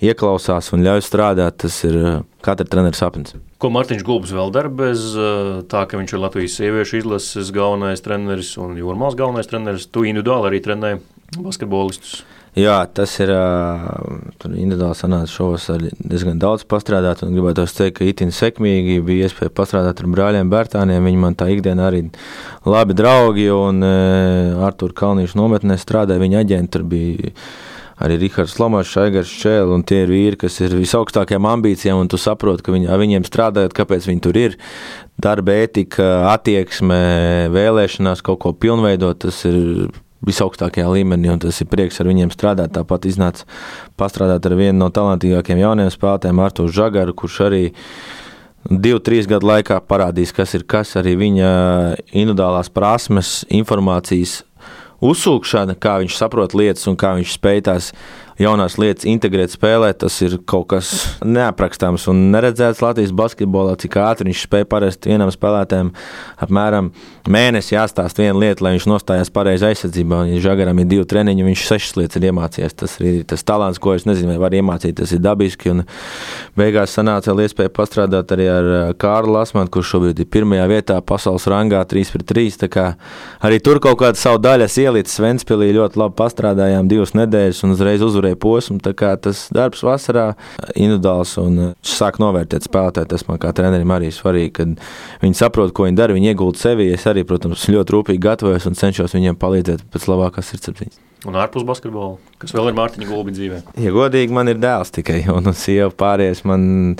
ieklausās 0.04 0.72
un 0.76 0.84
ļauj 0.86 1.04
strādāt, 1.06 1.60
tas 1.64 1.78
ir 1.88 1.96
uh, 1.96 2.22
katra 2.44 2.68
treneris 2.68 3.00
sapnis. 3.02 3.36
Ko 3.62 3.72
Mārtiņš 3.72 4.04
Gulbis 4.06 4.34
vēl 4.36 4.52
dara 4.54 4.72
bez 4.72 5.08
uh, 5.16 5.64
tā, 5.72 5.86
ka 5.88 6.00
viņš 6.00 6.14
ir 6.14 6.22
Latvijas 6.22 6.58
sieviešu 6.60 7.00
izlases 7.00 7.52
galvenais 7.56 8.04
treneris 8.04 8.52
un 8.62 8.76
jūrmāls 8.80 9.18
galvenais 9.20 9.50
treneris? 9.50 9.88
Tu 9.88 10.10
individuāli 10.12 10.52
arī 10.52 10.64
trenē 10.66 10.96
basketbolistus. 11.38 12.24
Jā, 12.56 12.78
tas 12.88 13.12
ir 13.20 13.34
individuāli 13.36 14.96
sanācis 14.96 15.34
šovasar 15.36 15.82
diezgan 16.00 16.38
daudz 16.40 16.64
pastrādāt, 16.72 17.26
gribētu 17.28 17.66
teikt, 17.68 17.98
ka 17.98 18.08
itin 18.08 18.32
sekmīgi 18.32 19.02
bija 19.04 19.28
iespēja 19.28 19.52
pastrādāt 19.52 20.00
ar 20.00 20.08
brāļiem 20.14 20.52
Bērtāniem. 20.54 21.04
Viņi 21.04 21.20
man 21.20 21.36
tā 21.36 21.50
ikdienā 21.52 21.90
arī 21.90 22.06
labi 22.64 22.96
draugi, 22.96 23.50
un 23.52 23.84
uh, 23.84 24.64
Artur 24.64 24.96
Kalnīšu 24.96 25.36
nometnē 25.42 25.76
strādāja 25.82 26.24
viņa 26.24 26.46
aģenti, 26.46 26.72
tur 26.78 26.88
bija 26.94 27.34
arī 28.08 28.22
Rihards 28.24 28.56
Lomačs, 28.60 28.96
Aigars 29.04 29.36
Čēlis, 29.42 29.76
un 29.76 29.84
tie 29.88 30.06
ir 30.06 30.16
vīri, 30.16 30.40
kas 30.40 30.56
ir 30.64 30.78
visaugstākajām 30.80 31.52
ambīcijām, 31.52 32.00
un 32.00 32.12
tu 32.12 32.20
saproti, 32.20 32.64
ka 32.64 32.72
viņi, 32.76 32.88
viņiem 33.04 33.28
strādājot, 33.28 33.76
kāpēc 33.76 34.08
viņi 34.08 34.24
tur 34.24 34.40
ir. 34.40 34.58
Darba 35.20 35.60
ētika, 35.60 36.08
attieksme, 36.32 37.04
vēlēšanās 37.52 38.24
kaut 38.24 38.42
ko 38.48 38.56
pilnveidot, 38.56 39.26
tas 39.28 39.44
ir 39.52 39.92
visaugstākajā 40.26 40.88
līmenī, 40.92 41.30
un 41.34 41.42
tas 41.44 41.62
ir 41.62 41.70
prieks 41.72 42.02
ar 42.02 42.10
viņiem 42.10 42.34
strādāt. 42.34 42.74
Tāpat 42.76 43.08
iznāca 43.10 43.46
pastrādāt 44.00 44.46
ar 44.46 44.58
vienu 44.58 44.78
no 44.80 44.90
talantīgākajiem 44.94 45.64
jauniem 45.64 45.92
spēlētājiem, 45.94 46.42
Artur 46.46 46.72
Zagaru, 46.74 47.16
kurš 47.18 47.40
arī 47.48 47.64
divu, 48.70 49.00
trīs 49.06 49.30
gadu 49.30 49.50
laikā 49.52 49.80
parādīs, 49.86 50.34
kas 50.36 50.56
ir 50.58 50.66
kas, 50.68 50.96
arī 51.00 51.16
viņa 51.22 51.50
individuālās 52.12 52.72
prasmes, 52.74 53.44
informācijas 53.54 54.42
uzsūkšana, 55.06 55.76
kā 55.78 56.00
viņš 56.02 56.18
saprot 56.18 56.56
lietas 56.58 56.88
un 56.90 56.98
kā 57.00 57.14
viņš 57.18 57.36
spēj 57.38 57.66
tās 57.68 57.92
jaunās 58.42 58.76
lietas 58.82 59.08
integrēt 59.08 59.54
spēlē, 59.54 59.94
tas 59.98 60.18
ir 60.26 60.38
kaut 60.48 60.68
kas 60.74 60.92
neaprakstāms 61.24 62.08
un 62.12 62.26
neredzēts 62.34 62.84
Latvijas 62.84 63.14
basketbolā, 63.16 63.78
cik 63.80 63.96
ātri 64.02 64.30
viņš 64.30 64.42
spēja 64.48 64.68
parasti 64.70 65.14
vienam 65.14 65.32
spēlētājam 65.32 65.94
apmēram 66.44 66.92
mēnesi 67.32 67.76
jāstāst 67.76 68.20
viena 68.20 68.36
lieta, 68.38 68.66
lai 68.66 68.76
viņš 68.76 68.88
nostājās 68.92 69.32
pareizi 69.34 69.70
aizsardzībā. 69.70 70.26
Ja 70.30 70.42
Žagaram 70.50 70.82
ir 70.82 70.90
divi 70.92 71.08
treniņi, 71.10 71.46
viņš 71.48 71.64
sešas 71.70 71.96
lietas 72.00 72.20
ir 72.20 72.28
iemācījies. 72.30 72.76
Tas 72.82 72.98
ir 73.02 73.24
tas 73.30 73.46
talants, 73.48 73.80
ko 73.82 73.96
es 73.96 74.06
nezinu, 74.06 74.34
vai 74.34 74.44
var 74.44 74.58
iemācīt, 74.58 74.98
tas 75.00 75.14
ir 75.16 75.24
dabiski. 75.24 75.72
Un 75.74 75.86
beigās 76.60 76.94
sanāca 76.98 77.32
vēl 77.32 77.46
iespēja 77.48 77.74
pastrādāt 77.74 78.36
arī 78.36 78.50
ar 78.52 78.70
Kārlu 79.02 79.38
Lasmanu, 79.38 79.72
kurš 79.74 79.96
šobrīd 79.96 80.22
ir 80.22 80.30
pirmajā 80.36 80.68
vietā 80.70 81.00
pasaules 81.02 81.48
rangā 81.50 81.82
3 81.88 82.14
pret 82.14 82.36
3. 82.36 82.86
Arī 83.48 83.62
tur 83.64 83.82
kaut 83.84 84.02
kādu 84.04 84.20
savu 84.20 84.42
daļu 84.44 84.68
ielicis 84.86 85.22
Ventspilī 85.24 85.72
ļoti 85.76 86.00
labi 86.02 86.18
pastrādājām 86.20 86.92
divas 86.92 87.16
nedēļas 87.18 87.64
un 87.66 87.74
uzreiz 87.76 88.04
uzvarējām 88.06 88.25
uzturēja 88.26 88.40
posmu. 88.40 88.80
Tas 88.82 89.48
darbs 89.54 89.84
vasarā 89.84 90.34
individuāls 90.76 91.38
un 91.42 91.58
uh, 91.60 91.74
sāk 91.84 92.20
novērtēt 92.20 92.66
spēlētāju. 92.66 93.10
Tas 93.10 93.28
man 93.28 93.40
kā 93.40 93.54
trenerim 93.54 93.92
arī 93.92 94.12
svarīgi, 94.12 94.52
kad 94.60 94.76
viņi 95.22 95.36
saprot, 95.36 95.74
ko 95.74 95.86
viņi 95.86 95.98
dara. 95.98 96.16
Viņi 96.16 96.34
iegūst 96.34 96.62
sevi. 96.62 96.92
Es 96.94 97.06
arī, 97.06 97.26
protams, 97.26 97.68
ļoti 97.70 97.96
rūpīgi 97.96 98.22
gatavojos 98.22 98.68
un 98.70 98.76
cenšos 98.76 99.16
viņiem 99.16 99.38
palīdzēt 99.38 99.86
pēc 99.92 100.08
labākās 100.10 100.54
sirdsapziņas. 100.54 101.02
Un 101.26 101.38
ārpus 101.42 101.64
basketbola, 101.66 102.20
kas 102.38 102.52
vēl 102.54 102.70
ir 102.70 102.76
Mārtiņa 102.78 103.08
Gulbi 103.10 103.34
dzīvē? 103.34 103.64
Ja 103.82 103.94
godīgi, 103.96 104.34
man 104.36 104.52
ir 104.52 104.60
dēls 104.62 104.94
tikai, 104.94 105.24
un 105.36 105.50
sieva 105.58 105.90
pārējais 105.90 106.44
man 106.46 106.96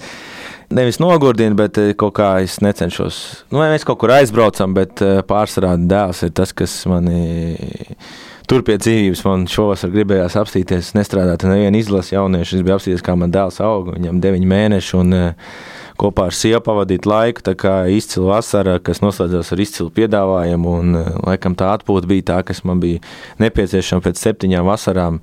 nevis 0.74 0.98
nogurdina, 0.98 1.54
bet 1.58 1.78
uh, 1.78 1.92
kaut 1.98 2.16
kā 2.18 2.32
es 2.46 2.58
necenšos. 2.66 3.20
Nu, 3.54 3.62
mēs 3.62 3.86
kaut 3.86 4.02
kur 4.02 4.16
aizbraucam, 4.16 4.74
bet 4.78 5.04
pārsvarā 5.30 5.76
dēls 5.78 6.26
ir 6.26 6.34
tas, 6.38 6.56
kas 6.58 6.74
manī 6.90 7.22
tur 8.50 8.66
pie 8.66 8.78
dzīvības 8.82 9.24
man 9.28 9.48
šovasar 9.52 9.94
gribējās 9.94 10.38
apstīties, 10.42 10.94
nestrādāt 10.98 11.48
nevienu 11.48 11.80
izlasi 11.82 12.16
jauniešu. 12.16 12.60
Es 12.60 12.66
biju 12.66 12.78
apstīties, 12.78 13.06
kā 13.06 13.18
man 13.20 13.34
dēls 13.34 13.62
aug, 13.64 13.94
viņam 13.96 14.22
deviņi 14.24 14.52
mēneši. 14.52 14.96
Un, 15.02 15.18
uh, 15.18 15.58
kopā 16.00 16.28
ar 16.30 16.36
sievu 16.36 16.62
pavadīt 16.66 17.08
laiku. 17.08 17.44
Tā 17.46 17.56
kā 17.60 17.76
izcila 17.92 18.36
vasara, 18.36 18.78
kas 18.84 19.02
noslēdzās 19.04 19.54
ar 19.54 19.62
izcilu 19.64 19.94
piedāvājumu, 19.96 20.74
un 20.82 20.98
uh, 21.00 21.14
laikam 21.28 21.56
tā 21.58 21.72
atpūta 21.76 22.10
bija 22.10 22.30
tā, 22.34 22.42
kas 22.48 22.64
man 22.68 22.82
bija 22.84 23.04
nepieciešama 23.42 24.06
pēc 24.06 24.26
septiņām 24.28 24.68
vasarām. 24.68 25.22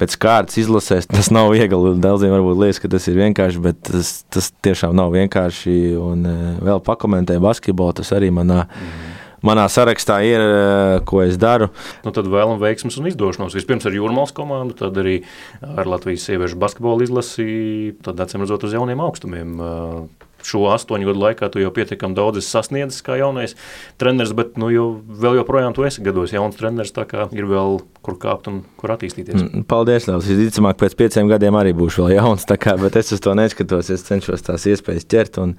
Pēc 0.00 0.16
kārtas 0.16 0.56
izlasēs, 0.62 1.10
tas 1.10 1.28
nav 1.28 1.50
viegli. 1.52 1.94
Daudziem 2.00 2.32
varbūt 2.32 2.60
liekas, 2.62 2.80
ka 2.80 2.88
tas 2.88 3.06
ir 3.10 3.18
vienkārši, 3.20 3.60
bet 3.66 3.82
tas, 3.84 4.14
tas 4.32 4.48
tiešām 4.64 4.96
nav 4.96 5.12
vienkārši. 5.14 5.78
Un 6.00 6.26
uh, 6.26 6.44
vēl 6.64 6.82
pakomentēju 6.86 7.44
basketbolu, 7.44 8.00
tas 8.00 8.14
arī 8.16 8.32
manā. 8.34 8.66
Mm 8.66 9.19
manā 9.46 9.66
sarakstā 9.72 10.20
ir, 10.26 10.40
eh, 10.40 11.00
ko 11.04 11.22
es 11.24 11.38
daru. 11.40 11.70
Nu, 12.04 12.12
tad 12.12 12.30
vēlam 12.30 12.60
veiksmus 12.62 12.98
un 13.00 13.10
izdošanos. 13.10 13.56
Vispirms 13.56 13.86
ar 13.86 13.96
Jūrmālas 13.96 14.34
komandu, 14.36 14.76
tad 14.76 14.98
arī 15.00 15.22
ar 15.62 15.86
Latvijas 15.86 16.26
sieviešu 16.28 16.58
basketbolu 16.60 17.06
izlasi, 17.06 17.96
tad 18.02 18.16
acīm 18.16 18.44
redzot 18.44 18.64
uz 18.64 18.72
jauniem 18.76 19.00
augstumiem. 19.00 19.60
Eh, 19.60 20.26
šo 20.46 20.64
astoņu 20.72 21.10
gadu 21.10 21.20
laikā 21.20 21.50
tu 21.52 21.60
jau 21.62 21.70
pietiekami 21.74 22.16
daudz 22.16 22.42
sasniedzis 22.46 23.04
kā 23.04 23.18
jaunais 23.20 23.56
treneris, 24.00 24.32
bet 24.36 24.56
nu, 24.60 24.70
jau, 24.72 24.86
vēl 25.04 25.40
joprojām 25.40 25.76
tu 25.76 25.84
esi 25.84 26.04
gados 26.04 26.34
jauns 26.34 26.56
treneris, 26.56 26.94
tā 26.96 27.06
kā 27.08 27.28
ir 27.36 27.48
vēl 27.50 27.80
kur 28.06 28.18
kāpt 28.20 28.50
un 28.52 28.62
kur 28.80 28.94
attīstīties. 28.96 29.36
Mm, 29.36 29.64
paldies, 29.70 30.08
Lielas. 30.08 30.28
Visticamāk, 30.30 30.80
pēc 30.80 30.96
pieciem 30.96 31.30
gadiem 31.30 31.60
arī 31.60 31.74
būšu 31.76 32.06
vēl 32.06 32.18
jauns, 32.18 32.48
kā, 32.60 32.76
bet 32.80 32.96
es 33.00 33.12
uz 33.16 33.24
to 33.24 33.36
neskatos. 33.36 33.92
Es 33.92 34.06
cenšos 34.08 34.46
tās 34.46 34.68
iespējas 34.70 35.08
ķert 35.10 35.42
un 35.44 35.56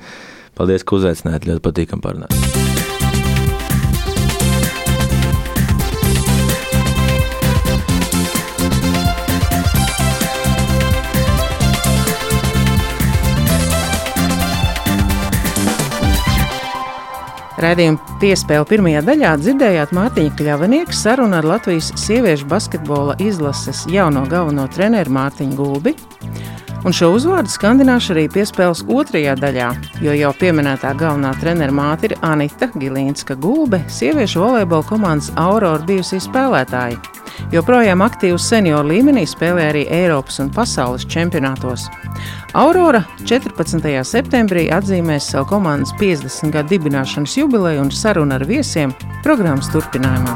paldies, 0.57 0.85
ka 0.85 0.97
uzaicinājāt. 0.97 1.49
Ļoti 1.51 1.67
patīkam 1.69 2.01
parunāt. 2.03 2.80
Radījuma 17.61 18.15
piespēle 18.17 18.65
pirmajā 18.65 19.03
daļā 19.05 19.31
dzirdējāt 19.37 19.91
Mārtiņa 19.93 20.31
Kļavinieka 20.39 20.95
sarunu 20.97 21.37
ar 21.37 21.45
Latvijas 21.45 21.91
sieviešu 21.99 22.47
basketbola 22.49 23.13
izlases 23.21 23.83
jauno 23.91 24.23
galveno 24.31 24.65
treneru 24.73 25.13
Mārtiņu 25.13 25.59
Gulbi. 25.59 25.93
Un 26.81 26.95
šo 26.97 27.11
uzvārdu 27.13 27.53
skandināšu 27.53 28.15
arī 28.15 28.25
piespēles 28.33 28.81
otrajā 28.89 29.35
daļā, 29.37 29.69
jo 30.01 30.17
jau 30.17 30.33
pieminētā 30.41 30.95
galvenā 30.97 31.35
trenera 31.37 31.75
māte 31.77 32.09
ir 32.09 32.17
Anita 32.25 32.71
Gilīnska 32.73 33.37
Gulbe, 33.37 33.83
sieviešu 33.85 34.41
volejbola 34.41 34.89
komandas 34.89 35.29
Aurora 35.37 35.85
bijusī 35.85 36.17
spēlētāja. 36.17 36.97
Joprojām 37.51 38.01
aktīvs 38.05 38.45
senioru 38.47 38.89
līmenī 38.91 39.27
spēlē 39.29 39.69
arī 39.71 39.81
Eiropas 39.91 40.39
un 40.41 40.49
pasaules 40.53 41.05
čempionātos. 41.09 41.87
Aurora 42.57 43.03
14. 43.23 43.91
septembrī 44.07 44.65
atzīmēs 44.75 45.29
savu 45.33 45.49
komandas 45.53 45.93
50 45.99 46.51
gadu 46.51 46.73
dibināšanas 46.73 47.37
jubileju 47.37 47.50
un 47.59 47.91
sarunu 47.91 48.35
ar 48.35 48.45
viesiem 48.47 48.93
programmas 49.23 49.67
turpinājumā. 49.73 50.35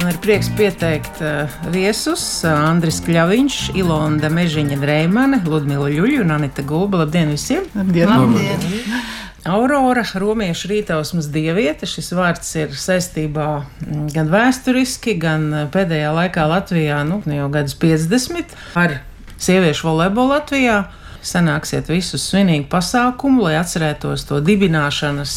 Man 0.00 0.08
ir 0.08 0.18
prieks 0.22 0.48
pieteikt 0.56 1.20
uh, 1.20 1.50
viesus 1.74 2.22
uh, 2.44 2.54
Andris 2.70 3.02
Kļaviņš, 3.04 3.58
Ilonda 3.76 4.30
Mežiņa 4.32 4.78
Dreimane, 4.80 5.42
Ludmila 5.44 5.90
Ļuļu 5.92 6.22
un 6.24 6.32
Anita 6.38 6.64
Gulba. 6.64 7.04
Labdien 7.04 7.34
visiem! 7.34 7.68
Labdien! 7.74 8.08
Labdien. 8.08 9.04
Aurora, 9.46 10.02
romiešu 10.02 10.72
rītausmas 10.72 11.28
dieviete, 11.30 11.86
šis 11.86 12.10
vārds 12.16 12.48
ir 12.58 12.72
saistībā 12.74 13.48
mm, 13.62 14.06
gan 14.14 14.30
vēsturiski, 14.32 15.14
gan 15.22 15.46
eh, 15.52 15.66
pēdējā 15.70 16.10
laikā 16.16 16.46
Latvijā, 16.50 17.02
nu, 17.06 17.20
jau 17.30 17.46
gadus 17.54 17.76
50, 17.78 18.56
ar 18.74 18.98
sieviešu 19.38 19.86
volejbolu 19.86 20.34
Latvijā. 20.34 20.80
Sanāksiet 21.26 21.88
visus 21.90 22.22
svinīgu 22.30 22.68
pasākumu, 22.70 23.42
lai 23.48 23.56
atcerētos 23.58 24.24
to 24.28 24.38
dibināšanas 24.44 25.34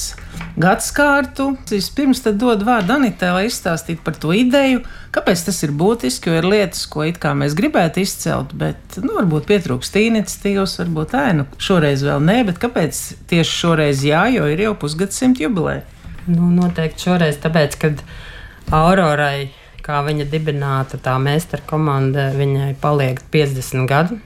gadsimtu. 0.62 1.48
Vispirms 1.72 2.22
dod 2.38 2.64
vārdu 2.68 2.94
Anitē, 2.98 3.32
lai 3.34 3.48
izstāstītu 3.48 4.04
par 4.06 4.18
to 4.22 4.34
ideju, 4.38 4.84
kāpēc 5.16 5.46
tas 5.48 5.64
ir 5.66 5.74
būtiski, 5.74 6.30
jo 6.30 6.40
ir 6.40 6.48
lietas, 6.52 6.86
ko 6.92 7.08
it 7.10 7.18
kā 7.22 7.34
mēs 7.38 7.58
gribētu 7.58 8.04
izcelt, 8.04 8.54
bet 8.54 9.00
nu, 9.02 9.16
varbūt 9.18 9.50
pietrūkst 9.50 9.98
iniciatīvas, 10.04 10.78
varbūt 10.84 11.14
tā, 11.16 11.26
nu, 11.38 11.48
šoreiz 11.58 12.06
vēl 12.06 12.22
nē, 12.22 12.42
bet 12.52 12.62
kāpēc 12.62 13.02
tieši 13.32 13.56
šoreiz 13.64 14.06
jā, 14.06 14.28
jo 14.36 14.46
ir 14.52 14.68
jau 14.68 14.76
pusgadsimta 14.78 15.48
jubileja? 15.48 15.86
Nu, 16.30 16.52
noteikti 16.54 17.10
šoreiz, 17.10 17.42
tāpēc, 17.42 17.80
kad 17.82 18.04
Aurorai 18.76 19.50
kā 19.90 20.04
viņa 20.06 20.28
dibināta 20.30 21.00
tā 21.02 21.16
meistara 21.22 21.66
komanda, 21.66 22.30
viņai 22.36 22.76
paliek 22.82 23.22
50 23.34 23.90
gadi. 23.90 24.20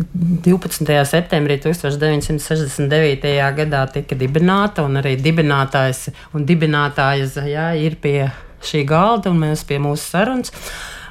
12. 0.00 0.86
septembrī 1.04 1.58
1969. 1.60 3.34
gadā 3.56 3.82
tika 3.92 4.16
dibināta, 4.16 4.84
un 4.86 5.00
arī 5.00 5.16
dibinātājs 5.20 6.08
un 6.34 6.46
dibinātājas 6.48 7.36
jā, 7.44 7.70
ir 7.76 7.98
pie 8.00 8.30
šī 8.64 8.84
galda, 8.88 9.32
un 9.32 9.42
mēs 9.44 9.64
pie 9.68 9.80
mūsu 9.82 10.04
sarunas. 10.14 10.54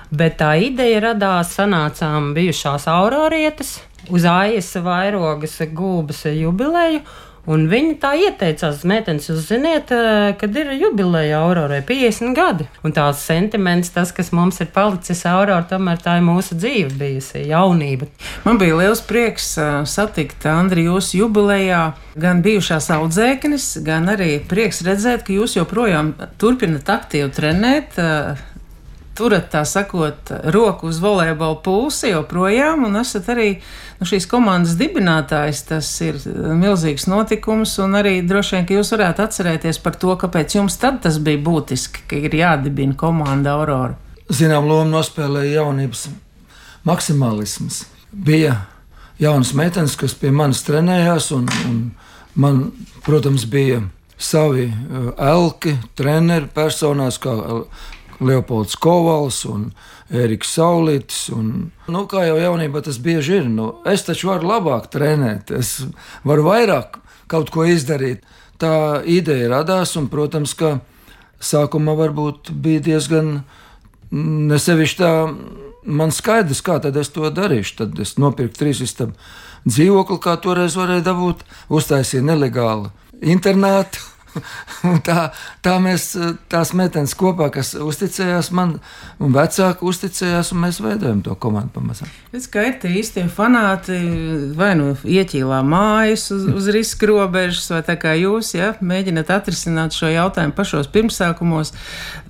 Bet 0.09 0.39
tā 0.41 0.55
ideja 0.57 1.03
radās, 1.11 1.53
sanācām 1.57 2.33
bijušās 2.33 2.87
aurorietes 2.89 3.77
uz 4.09 4.25
AIS 4.25 4.71
vairogas 4.81 5.59
gūbas 5.75 6.25
jubileju. 6.33 7.03
Un 7.47 7.67
viņa 7.71 7.95
tā 8.01 8.11
ieteicās, 8.19 8.83
meitenes, 8.89 9.29
jūs 9.29 9.45
ziniet, 9.47 9.91
eh, 9.95 10.33
kad 10.39 10.55
ir 10.55 10.73
jubileja 10.75 11.39
Aurorai 11.39 11.79
50 11.85 12.35
gadi. 12.35 12.67
Un 12.83 12.91
tās 12.91 13.23
sentiments, 13.23 13.89
tas, 13.95 14.11
kas 14.11 14.31
mums 14.31 14.59
ir 14.59 14.67
palicis 14.73 15.25
Aurora, 15.25 15.63
tomēr 15.63 16.01
tā 16.03 16.17
ir 16.19 16.25
mūsu 16.27 16.57
dzīve 16.59 16.91
bijusi, 16.99 17.47
jaunība. 17.47 18.09
Man 18.45 18.59
bija 18.59 18.75
liels 18.75 19.01
prieks 19.01 19.57
uh, 19.57 19.85
satikt 19.85 20.45
Andriu 20.45 20.95
jūsu 20.95 21.23
jubilejā, 21.23 21.93
gan 22.19 22.43
bijušās 22.43 22.89
audzēknis, 22.97 23.83
gan 23.85 24.11
arī 24.11 24.39
prieks 24.49 24.83
redzēt, 24.85 25.23
ka 25.23 25.33
jūs 25.33 25.55
joprojām 25.55 26.13
turpinat 26.37 26.89
aktīvi 26.89 27.31
trenēt. 27.35 27.99
Uh, 29.19 29.19
turat 29.19 29.49
tā 29.51 29.65
sakot, 29.67 30.31
roku 30.53 30.87
uz 30.89 30.99
volejbola 31.03 31.59
pulsi 31.63 32.13
joprojām, 32.13 32.85
un 32.87 32.99
esat 33.01 33.27
arī 33.33 33.49
nu, 33.99 34.07
šīs 34.07 34.27
komandas 34.31 34.77
dibinātājs. 34.79 35.63
Tas 35.67 35.89
ir 36.05 36.19
milzīgs 36.59 37.09
notikums, 37.11 37.75
un 37.83 37.97
arī 37.99 38.19
droši 38.27 38.57
vien, 38.57 38.67
ka 38.69 38.77
jūs 38.77 38.93
varētu 38.95 39.25
atcerēties 39.25 39.81
par 39.83 39.99
to, 39.99 40.15
kāpēc 40.23 40.55
jums 40.59 40.79
tad 40.79 41.01
tas 41.03 41.19
bija 41.23 41.41
būtiski, 41.43 42.05
ka 42.09 42.23
ir 42.29 42.39
jādibina 42.39 42.95
komanda 42.99 43.57
Aurora. 43.57 43.97
Zinām, 44.29 44.69
lomu 44.69 44.93
nospēlēja 44.93 45.59
jaunības 45.59 46.07
maksimālisms. 46.87 47.83
Bija 48.13 48.55
jaunas 49.19 49.55
meitenes, 49.57 49.97
kas 49.99 50.15
pie 50.17 50.31
manis 50.31 50.63
trenējās, 50.67 51.31
un, 51.35 51.49
un 51.67 51.79
man, 52.39 52.67
protams, 53.05 53.49
bija 53.49 53.81
savi 54.19 54.67
uh, 54.69 55.11
elki, 55.23 55.77
treneri 55.97 56.49
personās, 56.53 57.17
kā 57.23 57.33
Leopolds 58.19 58.75
Kovals 58.79 59.43
un 59.47 59.69
Eriks 60.11 60.51
Saulītis. 60.57 61.27
Un, 61.35 61.69
nu, 61.87 62.03
kā 62.11 62.25
jau 62.27 62.37
jaunībā 62.39 62.83
tas 62.85 62.99
bieži 63.01 63.39
ir, 63.39 63.49
nu, 63.51 63.71
es 63.87 64.03
taču 64.07 64.31
varu 64.31 64.49
labāk 64.51 64.89
trenēt, 64.93 65.53
es 65.55 65.79
varu 66.27 66.49
vairāk 66.49 66.99
kaut 67.31 67.53
ko 67.53 67.67
izdarīt. 67.69 68.25
Tā 68.59 68.99
ideja 69.07 69.47
radās, 69.53 69.95
un, 69.99 70.09
protams, 70.11 70.55
ka 70.59 70.79
sākumā 71.39 71.95
varbūt 71.95 72.51
bija 72.51 72.83
diezgan 72.91 73.39
nesevišķi 74.11 74.99
tā. 74.99 75.13
Man 75.89 76.11
skaidrs, 76.11 76.59
kā 76.61 76.75
tad 76.83 76.97
es 76.99 77.07
to 77.15 77.29
darīšu. 77.31 77.77
Tad 77.79 78.01
es 78.03 78.17
nopirku 78.19 78.57
trīs 78.59 78.81
istabu 78.83 79.15
dzīvokli, 79.63 80.19
kā 80.21 80.35
toreiz 80.43 80.75
varēja 80.77 81.05
dabūt, 81.07 81.45
uztaisīju 81.71 82.25
nelegālu 82.27 82.91
internātu 83.19 84.03
tā, 85.07 85.29
tā 85.65 85.75
mēs 85.83 86.11
tās 86.51 86.71
meitenes 86.77 87.15
kopā, 87.17 87.49
kas 87.53 87.73
uzticējās 87.79 88.51
man, 88.55 88.75
un 89.21 89.33
vecāki 89.35 89.85
uzticējās, 89.89 90.51
un 90.53 90.63
mēs 90.65 90.79
veidojam 90.83 91.23
to 91.25 91.35
komandu 91.41 91.73
pamazām. 91.75 92.11
Es 92.35 92.47
kā 92.51 92.67
ir 92.69 92.77
tie 92.81 92.91
īstie 92.99 93.25
fanāti, 93.33 93.97
vai 94.57 94.71
nu 94.79 94.91
ieķīlā 94.93 95.61
mājas 95.65 96.29
uz, 96.35 96.45
uz 96.53 96.69
riska 96.73 97.09
robežas, 97.09 97.69
vai 97.73 97.81
tā 97.87 97.97
kā 98.01 98.13
jūs, 98.19 98.53
ja, 98.57 98.71
mēģināt 98.79 99.31
atrisināt 99.33 99.97
šo 99.97 100.11
jautājumu 100.13 100.55
pašos 100.57 100.91
pirmsākumos. 100.93 101.73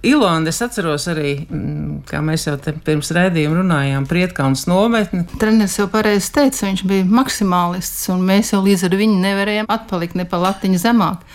Ilonde, 0.07 0.53
es 0.53 0.61
atceros 0.63 1.09
arī, 1.11 1.35
mm, 1.43 2.01
kā 2.09 2.23
mēs 2.23 2.47
jau 2.47 2.55
pirms 2.85 3.11
rēdījuma 3.15 3.59
runājām, 3.59 4.07
Prietkalns 4.09 4.65
nometni. 4.69 5.25
Treneris 5.41 5.75
jau 5.79 5.89
pareizi 5.91 6.31
teica, 6.35 6.65
viņš 6.69 6.85
bija 6.87 7.07
maksimālists, 7.19 8.07
un 8.13 8.23
mēs 8.27 8.53
jau 8.53 8.63
līdz 8.63 8.87
ar 8.87 8.99
viņu 8.99 9.21
nevarējām 9.23 9.71
atpalikt 9.71 10.15
ne 10.19 10.25
pa 10.29 10.39
latiņu 10.41 10.79
zemāk. 10.81 11.25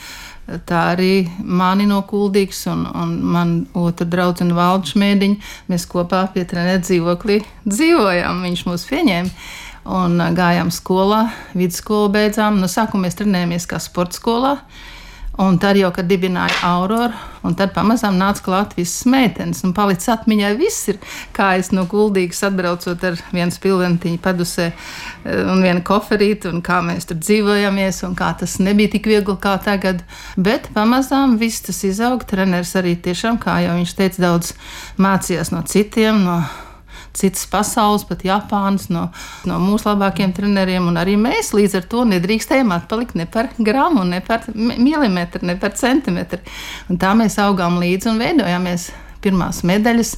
Tā 0.45 0.81
arī 0.93 1.25
mani 1.41 1.87
no 1.89 2.03
Kuldīgas 2.05 2.67
un, 2.69 2.85
un 2.85 3.13
man 3.33 3.53
otra 3.81 4.05
draudzene 4.09 4.57
Valda 4.57 4.91
Šmēdiņa. 4.91 5.53
Mēs 5.73 5.87
kopā 5.89 6.27
pie 6.35 6.45
treniņa 6.49 6.83
dzīvoklī 6.85 7.39
dzīvojām. 7.65 8.43
Viņš 8.45 8.65
mūs 8.69 8.85
pieņēma 8.91 9.33
un 9.97 10.21
gājām 10.37 10.73
skolā, 10.73 11.27
vidusskolu 11.57 12.13
beidzām. 12.13 12.61
No 12.61 12.69
sākuma 12.69 13.07
mēs 13.07 13.17
trenējāmies 13.21 13.69
kā 13.71 13.81
sporta 13.81 14.21
skolā. 14.21 14.59
Un 15.37 15.57
tad 15.59 15.75
jau, 15.75 15.89
kad 15.91 16.07
dibināja 16.07 16.61
Aurora, 16.69 17.09
un 17.43 17.57
tad 17.59 17.73
pamazām 17.75 18.15
nāca 18.21 18.45
klāt 18.45 18.77
visas 18.79 19.03
meitenes, 19.11 19.65
un 19.67 19.73
palicis 19.75 20.13
atmiņā 20.13 20.53
viss 20.61 20.93
ir, 20.93 21.01
kā 21.35 21.57
es 21.59 21.73
no 21.75 21.83
Guldīgas 21.91 22.45
atbraucot 22.47 23.03
ar 23.03 23.19
vienu 23.33 23.51
spilventiņu 23.51 24.21
padusē 24.23 24.69
eh, 24.71 25.41
un 25.51 25.65
vienu 25.65 25.83
koferīti, 25.83 26.53
un 26.53 26.63
kā 26.63 26.79
mēs 26.87 27.11
tur 27.11 27.19
dzīvojamies, 27.19 28.05
un 28.07 28.15
kā 28.19 28.31
tas 28.39 28.61
nebija 28.63 28.93
tik 28.95 29.09
viegli 29.11 29.35
kā 29.43 29.57
tagad. 29.65 30.05
Bet 30.39 30.71
pamazām 30.77 31.35
viss 31.41 31.67
tas 31.67 31.83
izauga. 31.83 32.29
Treneris 32.31 32.77
arī 32.79 32.95
tiešām, 33.03 33.41
kā 33.43 33.59
jau 33.67 33.75
viņš 33.81 33.97
teica, 33.99 34.23
daudz 34.29 34.55
mācījās 35.03 35.51
no 35.51 35.65
citiem. 35.67 36.23
No 36.29 36.39
citas 37.15 37.47
pasaules, 37.51 38.05
pat 38.09 38.25
Japānas, 38.27 38.89
no, 38.93 39.07
no 39.49 39.61
mūsu 39.63 39.89
labākajiem 39.91 40.35
treneriem. 40.37 40.91
Arī 40.99 41.17
mēs 41.21 41.53
līdz 41.57 41.79
ar 41.81 41.89
to 41.91 42.05
nedrīkstējām 42.11 42.75
atpalikt 42.75 43.17
ne 43.19 43.29
par 43.31 43.53
gramu, 43.59 44.05
ne 44.09 44.21
par 44.25 44.49
milimetru, 44.55 45.45
ne 45.47 45.57
par 45.61 45.77
centimetru. 45.79 46.43
Un 46.91 47.01
tā 47.01 47.15
mēs 47.19 47.39
augām 47.43 47.81
līdzi 47.83 48.13
un 48.13 48.23
veidojāmies 48.23 48.91
pirmās 49.25 49.63
medaļas. 49.67 50.15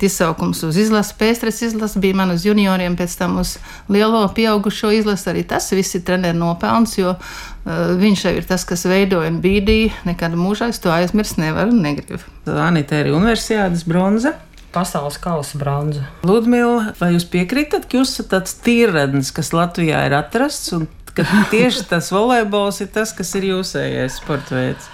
Izsaukums 0.00 0.62
uz 0.66 0.78
izlases, 0.80 1.14
pēstures 1.16 1.62
izlases 1.64 2.00
bija 2.02 2.18
man 2.18 2.34
uz 2.34 2.44
junioriem, 2.44 2.96
pēc 2.98 3.16
tam 3.20 3.38
uz 3.40 3.56
lielo 3.92 4.22
pieaugušo 4.36 4.92
izlasi. 4.98 5.30
Arī 5.32 5.46
tas 5.48 5.70
viss 5.72 5.96
ir 5.96 6.04
treneru 6.08 6.38
nopelns, 6.42 6.98
jo 6.98 7.14
uh, 7.14 7.94
viņš 8.00 8.26
jau 8.26 8.34
ir 8.36 8.50
tas, 8.50 8.66
kas 8.68 8.84
veidoja 8.90 9.32
un 9.32 9.40
bīdīja. 9.44 10.04
Nekad 10.10 10.36
mūžā 10.36 10.70
es 10.74 10.82
to 10.82 10.92
aizmirst 10.92 11.40
nevaru 11.40 11.72
un 11.72 11.82
negribu. 11.86 12.20
Anita 12.60 13.00
ir 13.00 13.12
universitātes 13.14 13.86
bronza 13.88 14.36
pasaules 14.74 15.18
kausa 15.20 15.58
bronzu. 15.60 16.04
Ludmila, 16.26 16.92
vai 17.00 17.14
jūs 17.14 17.26
piekrītat, 17.30 17.88
ka 17.90 18.00
jūs 18.00 18.14
esat 18.14 18.30
tāds 18.34 18.56
tīradnis, 18.64 19.32
kas 19.34 19.52
Latvijā 19.56 20.04
ir 20.08 20.16
atrasts, 20.18 20.72
un 20.76 20.88
ka 21.14 21.26
tieši 21.50 21.86
tas 21.90 22.10
volejbols 22.14 22.80
ir 22.84 22.90
tas, 22.94 23.12
kas 23.16 23.34
ir 23.38 23.50
jūsējais 23.50 24.20
sporta 24.22 24.56
veids? 24.58 24.88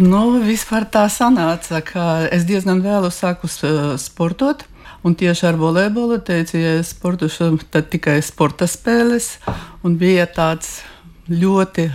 Nu, 0.00 0.40
vispār 0.40 0.86
tā 0.88 1.04
sanāca, 1.12 1.82
ka 1.84 2.04
es 2.32 2.46
diezgan 2.48 2.80
vēlu 2.84 3.10
sāku 3.12 3.50
uh, 3.50 3.96
sportot. 4.00 4.64
Un 5.04 5.14
tieši 5.16 5.46
ar 5.48 5.56
volejbolu 5.56 6.18
teicu, 6.24 6.58
ja 6.60 6.74
es 6.76 6.90
sportošu, 6.92 7.54
tad 7.72 7.88
tikai 7.92 8.18
sporta 8.24 8.68
spēles. 8.68 9.38
Un 9.84 9.96
bija 10.00 10.26
tāds 10.28 10.82
ļoti 11.28 11.86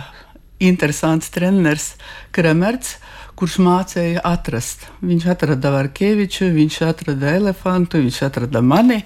interesants 0.62 1.30
treneris 1.34 1.92
Kremerts, 2.34 2.96
kurš 3.36 3.58
mācīja 3.64 4.24
atrast. 4.24 4.86
Viņš 5.04 5.28
atrada 5.34 5.74
Varkeviču, 5.74 6.48
viņš 6.54 6.80
atrada 6.88 7.36
elefantu, 7.36 8.00
viņš 8.04 8.22
atrada 8.30 8.62
mani. 8.64 9.02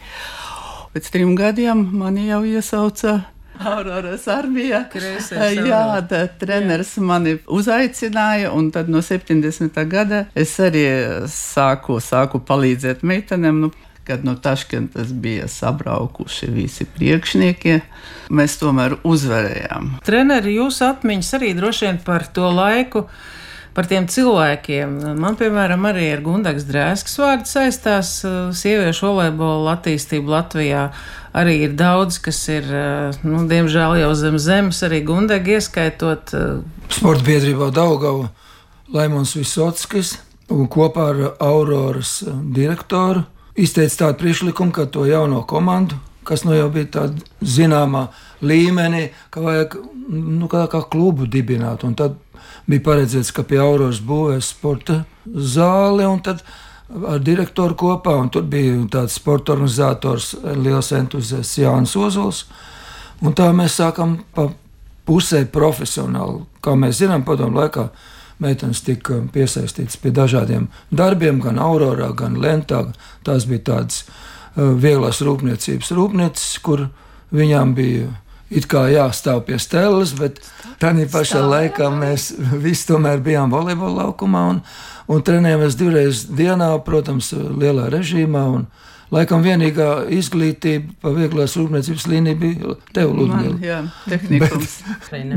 Pēc 0.94 1.10
trim 1.14 1.36
gadiem 1.38 1.84
mani 2.00 2.28
jau 2.30 2.42
iesauca 2.46 3.20
Auroras 3.60 4.24
armijā. 4.30 4.84
Kreisais 4.92 5.58
Jā, 5.58 6.00
tā 6.08 6.22
treneris 6.40 6.94
mani 6.96 7.36
uzaicināja, 7.44 8.54
un 8.56 8.70
tad 8.72 8.88
no 8.88 9.02
70. 9.04 9.76
gada 9.90 10.24
es 10.34 10.54
arī 10.62 10.86
sāku, 11.28 11.98
sāku 12.00 12.40
palīdzēt 12.40 13.04
meitenēm. 13.04 13.60
Nu, 13.66 13.72
kad 14.10 14.24
no 14.24 14.34
Taškentas 14.34 15.12
bija 15.12 15.44
sabraukuši 15.48 16.48
visi 16.50 16.86
priekšnieki, 16.96 17.76
mēs 18.34 18.56
tomēr 18.58 18.96
uzvarējām. 19.06 19.92
Treneri, 20.06 20.56
jūsu 20.56 20.88
atmiņas 20.88 21.34
arī 21.38 21.52
droši 21.58 21.86
vien 21.86 22.00
par 22.06 22.26
to 22.34 22.48
laiku. 22.50 23.04
Par 23.80 23.86
tiem 23.88 24.04
cilvēkiem. 24.12 24.90
Man, 25.16 25.38
piemēram, 25.40 25.86
arī 25.88 26.10
ar 26.12 26.20
Gundagas 26.20 26.66
drēskas 26.68 27.14
vārdu 27.16 27.48
saistās 27.48 28.10
uh, 28.28 28.50
sieviešu 28.52 29.06
volejbola 29.06 29.72
attīstību 29.72 30.34
Latvijā. 30.34 30.82
Arī 31.32 31.54
ir 31.64 31.78
daudz, 31.80 32.18
kas 32.20 32.42
ir, 32.52 32.68
uh, 32.68 33.16
nu, 33.24 33.46
diemžēl, 33.48 33.96
jau 34.02 34.10
zem 34.20 34.36
zemes, 34.36 34.82
arī 34.84 34.98
Gundaga 35.08 35.54
ieskaitot. 35.56 36.34
uh, 36.36 36.84
Sporta 36.92 37.24
biedrībā 37.24 37.70
Daugava 37.72 38.28
Laimons 38.92 39.32
Visotskis 39.38 40.18
un 40.52 40.68
kopā 40.68 41.08
ar 41.14 41.22
Auroras 41.40 42.18
direktoru 42.52 43.24
izteica 43.56 44.02
tādu 44.04 44.20
priekšlikumu, 44.26 44.76
ka 44.76 44.90
to 44.92 45.08
jauno 45.08 45.40
komandu, 45.48 45.96
kas 46.28 46.44
nu 46.44 46.52
jau 46.52 46.68
bija 46.68 46.98
tāda 47.00 47.24
zināmā 47.40 48.10
līmenī, 48.42 49.08
ka 49.30 49.42
vajag 49.44 49.76
nu, 50.10 50.48
kā, 50.50 50.64
kā 50.70 50.82
klubu 50.90 51.28
dibināt. 51.30 51.84
Un 51.86 51.94
tad 51.98 52.16
bija 52.70 52.84
paredzēts, 52.86 53.32
ka 53.34 53.44
pie 53.46 53.60
Auroras 53.62 54.00
būvēs 54.04 54.52
sporta 54.54 55.02
zāli 55.26 56.06
un 56.08 56.20
tad 56.24 56.42
ar 57.06 57.20
direktoru 57.22 57.76
kopā, 57.78 58.16
tur 58.32 58.46
bija 58.50 58.74
tāds 58.90 59.18
sporta 59.20 59.54
organizators, 59.54 60.32
liels 60.58 60.90
entuziasts 60.96 61.60
Jānis 61.60 61.94
Ozols. 61.96 62.44
Un 63.20 63.36
tā 63.36 63.50
mēs 63.54 63.76
sākam 63.78 64.18
pa 64.34 64.48
pusē 65.06 65.44
profesionāli. 65.52 66.44
Kā 66.64 66.74
mēs 66.78 67.02
zinām, 67.02 67.24
padomu 67.26 67.60
laikā 67.60 67.88
meitenes 68.40 68.80
tika 68.84 69.20
piesaistītas 69.32 69.98
pie 70.00 70.12
dažādiem 70.16 70.68
darbiem, 70.90 71.40
gan 71.44 71.60
Aurorā, 71.60 72.10
gan 72.16 72.38
Lentā. 72.40 72.86
Tās 73.26 73.46
bija 73.50 73.66
tādas 73.72 74.04
uh, 74.06 74.72
vieglās 74.80 75.20
rūpniecības 75.24 75.92
rūpnīcas, 75.96 76.48
kur 76.64 76.88
viņām 77.36 77.74
bija 77.76 78.08
it 78.50 78.66
kā 78.70 78.86
jāstāv 78.90 79.44
pie 79.46 79.58
stēles, 79.62 80.14
bet 80.18 80.40
tādā 80.82 81.06
pašā 81.10 81.42
laikā 81.46 81.90
mēs 81.94 82.32
visi 82.64 82.88
tomēr 82.90 83.22
bijām 83.24 83.52
volejbola 83.54 84.06
laukumā 84.06 84.44
un, 84.54 84.62
un 85.08 85.22
trenējāmies 85.26 85.78
divreiz 85.78 86.24
dienā, 86.28 86.72
protams, 86.84 87.32
lielā 87.32 87.90
režīmā. 87.94 88.46
Un, 88.58 88.70
Laikam 89.10 89.42
vienīgā 89.42 90.04
izglītība 90.14 90.92
pa 91.02 91.10
vieglās 91.10 91.56
rūpniecības 91.58 92.04
līniju 92.06 92.38
bija 92.38 92.74
tev, 92.94 93.10
Ludmila. 93.18 93.56
jā, 93.58 93.80
tehnikums. 94.06 94.76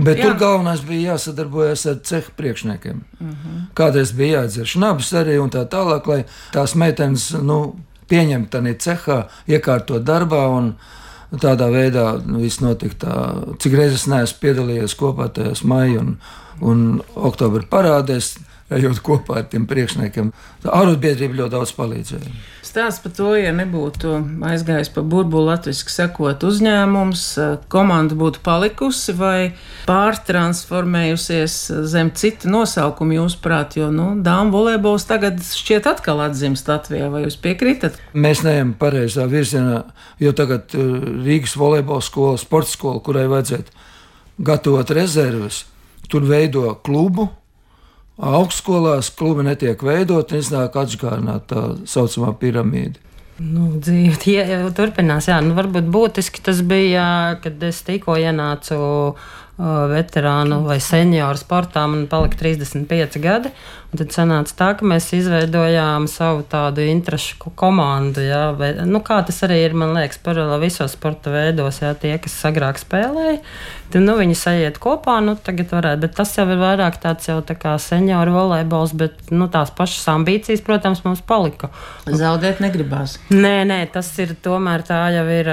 Bet 0.06 0.20
Jā. 0.20 0.28
tur 0.28 0.36
galvenais 0.38 0.84
bija 0.86 1.16
jāsadarbojas 1.16 1.88
ar 1.90 1.98
cehu 2.06 2.36
priekšniekiem. 2.38 3.02
Uh 3.18 3.28
-huh. 3.28 3.64
Kādreiz 3.74 4.14
bija 4.14 4.44
jādzer 4.44 4.70
šnabs 4.70 5.10
arī 5.14 5.40
un 5.42 5.50
tā 5.50 5.66
tālāk, 5.66 6.08
lai 6.08 6.26
tās 6.52 6.76
meitenes 6.76 7.32
nu, 7.42 7.76
pieņemtu 8.08 8.50
tādā 8.50 8.78
cehā, 8.78 9.28
iekārtot 9.48 10.04
darbā. 10.04 10.48
Un, 10.58 10.76
Tādā 11.42 11.66
veidā 11.74 12.06
nu, 12.28 12.44
viss 12.44 12.62
notika. 12.62 12.98
Tā, 13.02 13.14
cik 13.62 13.78
reizes 13.80 14.06
neesmu 14.10 14.42
piedalījies 14.44 14.94
kopā 15.00 15.32
tajās 15.34 15.64
maija 15.66 16.04
un, 16.04 16.18
un 16.62 16.84
oktobra 17.16 17.66
parādēs, 17.72 18.36
ejot 18.78 19.00
kopā 19.06 19.42
ar 19.42 19.48
tiem 19.52 19.68
priekšniekiem. 19.70 20.32
Ārotbiedrība 20.64 21.42
ļoti 21.42 21.54
daudz 21.54 21.74
palīdzēja. 21.78 22.34
Stāsts 22.64 23.04
par 23.04 23.14
to, 23.14 23.34
ja 23.38 23.52
nebūtu 23.54 24.16
aizgājis 24.50 24.90
pa 24.96 25.04
burbuli, 25.06 25.52
latviešu 25.52 25.92
sakot, 25.94 26.42
uzņēmums, 26.48 27.26
komanda 27.70 28.18
būtu 28.18 28.42
palikusi 28.46 29.14
vai 29.18 29.38
pārtransformējusies 29.86 31.58
zem 31.92 32.10
cita 32.18 32.50
nosaukuma, 32.50 33.20
jūsuprāt, 33.20 33.78
jo 33.78 33.92
nu, 33.94 34.08
dāmas 34.26 34.56
volejbols 34.56 35.06
tagad 35.10 35.38
šķiet 35.44 35.92
atkal 35.92 36.24
atzīst 36.26 36.72
Latvijā, 36.72 37.12
vai 37.14 37.26
jūs 37.28 37.38
piekrītat? 37.44 38.00
Mēs 38.18 38.42
neejam 38.48 38.74
pareizā 38.80 39.28
virzienā, 39.30 39.84
jo 40.24 40.34
tagad 40.34 40.74
uh, 40.74 40.98
Rīgas 41.24 41.54
volejbola 41.60 42.02
skola, 42.02 42.42
sporta 42.42 42.74
skola, 42.74 43.04
kurai 43.06 43.28
vajadzētu 43.30 43.84
gatavot 44.38 44.90
rezerves, 44.90 45.66
tur 46.10 46.26
veido 46.28 46.74
klubu. 46.86 47.30
Augstskolās 48.22 49.10
klubi 49.18 49.48
netiek 49.48 49.82
veidot, 49.82 50.32
un 50.32 50.44
iznāk 50.44 50.76
atgādināt 50.78 51.48
tā 51.50 51.64
saucamā 51.90 52.36
piramīda. 52.38 53.02
Nu, 53.42 53.72
dzīve 53.82 54.18
tie, 54.22 54.38
jau 54.46 54.70
turpinās. 54.78 55.26
Jā, 55.32 55.40
nu, 55.42 55.56
varbūt 55.58 55.88
būtiski 55.90 56.44
tas 56.46 56.62
bija, 56.62 57.06
kad 57.42 57.64
es 57.66 57.82
tikko 57.88 58.14
ienācu 58.22 58.78
uh, 58.78 59.16
veterānu 59.90 60.62
vai 60.68 60.78
senioru 60.84 61.42
sportā. 61.42 61.88
Man 61.90 62.06
palika 62.12 62.38
35 62.44 63.18
gadi. 63.24 63.50
Un 63.94 64.00
Tad 64.02 64.10
sanāca 64.10 64.56
tā, 64.58 64.68
ka 64.80 64.88
mēs 64.90 65.12
izveidojām 65.14 66.08
savu 66.10 66.42
tādu 66.50 66.82
interešu 66.90 67.38
ko- 67.38 67.52
komandu. 67.56 68.24
Jā, 68.26 68.48
vai, 68.58 68.72
nu, 68.90 69.00
kā 69.06 69.20
tas 69.26 69.38
arī 69.46 69.60
ir, 69.68 69.76
man 69.78 69.94
liekas, 69.94 70.18
paralēli 70.26 70.66
visos 70.66 70.96
sporta 70.98 71.30
veidos. 71.30 71.78
Jā, 71.84 71.94
tie, 71.94 72.16
kas 72.18 72.34
agrāk 72.50 72.82
spēlēja, 72.82 73.38
tad 73.94 74.02
nu, 74.02 74.16
viņi 74.18 74.34
sajiet 74.40 74.80
kopā. 74.82 75.20
Nu, 75.22 75.36
tagad 75.38 75.70
varētu, 75.70 76.02
bet 76.08 76.16
tas 76.18 76.34
jau 76.36 76.48
ir 76.50 76.58
vairāk 76.58 76.98
tāds 77.04 77.30
jau 77.30 77.38
tā 77.46 77.54
kā 77.54 77.76
senioru 77.78 78.34
volejbols, 78.34 78.96
bet 78.98 79.30
nu, 79.30 79.46
tās 79.54 79.70
pašas 79.78 80.10
ambīcijas, 80.16 80.66
protams, 80.66 81.04
mums 81.06 81.22
palika. 81.22 81.70
Zaudēt 82.10 82.64
negribās. 82.66 83.20
Nē, 83.30 83.62
nē, 83.70 83.80
tas 83.94 84.10
ir 84.18 84.34
tomēr 84.42 84.82
tā 84.90 85.04
jau 85.14 85.28
ir 85.30 85.52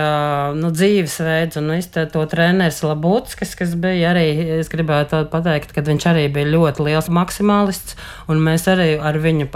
nu, 0.57 0.73
dzīvesveids. 0.73 1.61
Un 1.61 1.75
es 1.77 1.91
te 1.93 2.07
to 2.09 2.25
treneris 2.25 2.81
Labutskis, 2.89 3.53
kas 3.61 3.77
bija 3.77 4.15
arī, 4.15 4.27
es 4.63 4.73
gribētu 4.73 5.27
pateikt, 5.29 5.77
ka 5.77 5.85
viņš 5.85 6.09
arī 6.15 6.27
bija 6.33 6.49
ļoti 6.57 6.89
liels 6.89 7.13
maksimālists. 7.13 8.01
Un 8.31 8.39
mēs 8.47 8.67
arī 8.71 8.93
ar 9.03 9.17
viņu 9.19 9.49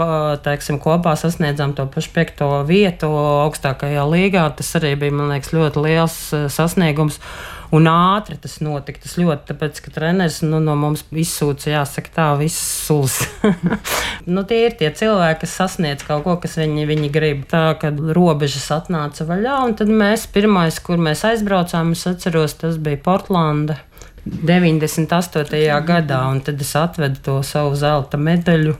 teiksim, 0.43 0.81
kopā 0.83 1.13
sasniedzām 1.19 1.75
to 1.77 1.85
pašu 1.91 2.11
piekto 2.15 2.49
vietu 2.67 3.07
augstākajā 3.07 4.03
līgā. 4.11 4.49
Tas 4.57 4.73
arī 4.79 4.95
bija, 4.99 5.15
man 5.15 5.31
liekas, 5.31 5.53
ļoti 5.55 5.83
liels 5.85 6.17
ā, 6.35 6.47
sasniegums. 6.51 7.21
Un 7.75 7.87
ātri 7.89 8.35
tas 8.39 8.59
notika. 8.63 9.01
Tas 9.05 9.15
ļoti, 9.19 9.47
tāpēc, 9.49 9.79
ka 9.85 9.93
treneris 9.95 10.41
nu, 10.43 10.59
no 10.63 10.75
mums 10.79 11.05
izsūca, 11.15 11.71
jāsaka, 11.71 12.11
tā, 12.17 12.27
viss 12.39 12.59
suls. 12.85 13.21
nu, 14.33 14.43
tie 14.47 14.65
ir 14.67 14.77
tie 14.79 14.91
cilvēki, 14.91 15.41
kas 15.45 15.57
sasniedz 15.61 16.05
kaut 16.07 16.25
ko, 16.27 16.35
kas 16.43 16.59
viņi, 16.59 16.85
viņi 16.91 17.11
grib. 17.15 17.47
Tā, 17.51 17.63
kad 17.81 17.99
robežas 18.17 18.67
atnāca 18.75 19.27
vaļā, 19.27 19.57
un 19.69 19.79
tad 19.79 19.91
mēs 19.91 20.27
pirmais, 20.35 20.83
kur 20.83 21.01
mēs 21.01 21.23
aizbraucām, 21.31 21.95
es 21.95 22.05
atceros, 22.11 22.59
tas 22.61 22.79
bija 22.81 23.01
Portlanda. 23.07 23.79
98. 24.25 25.81
gadā, 25.85 26.21
un 26.31 26.41
tad 26.41 26.61
es 26.61 26.73
atvedu 26.75 27.21
to 27.25 27.35
savu 27.45 27.75
zelta 27.77 28.17
medaļu 28.17 28.73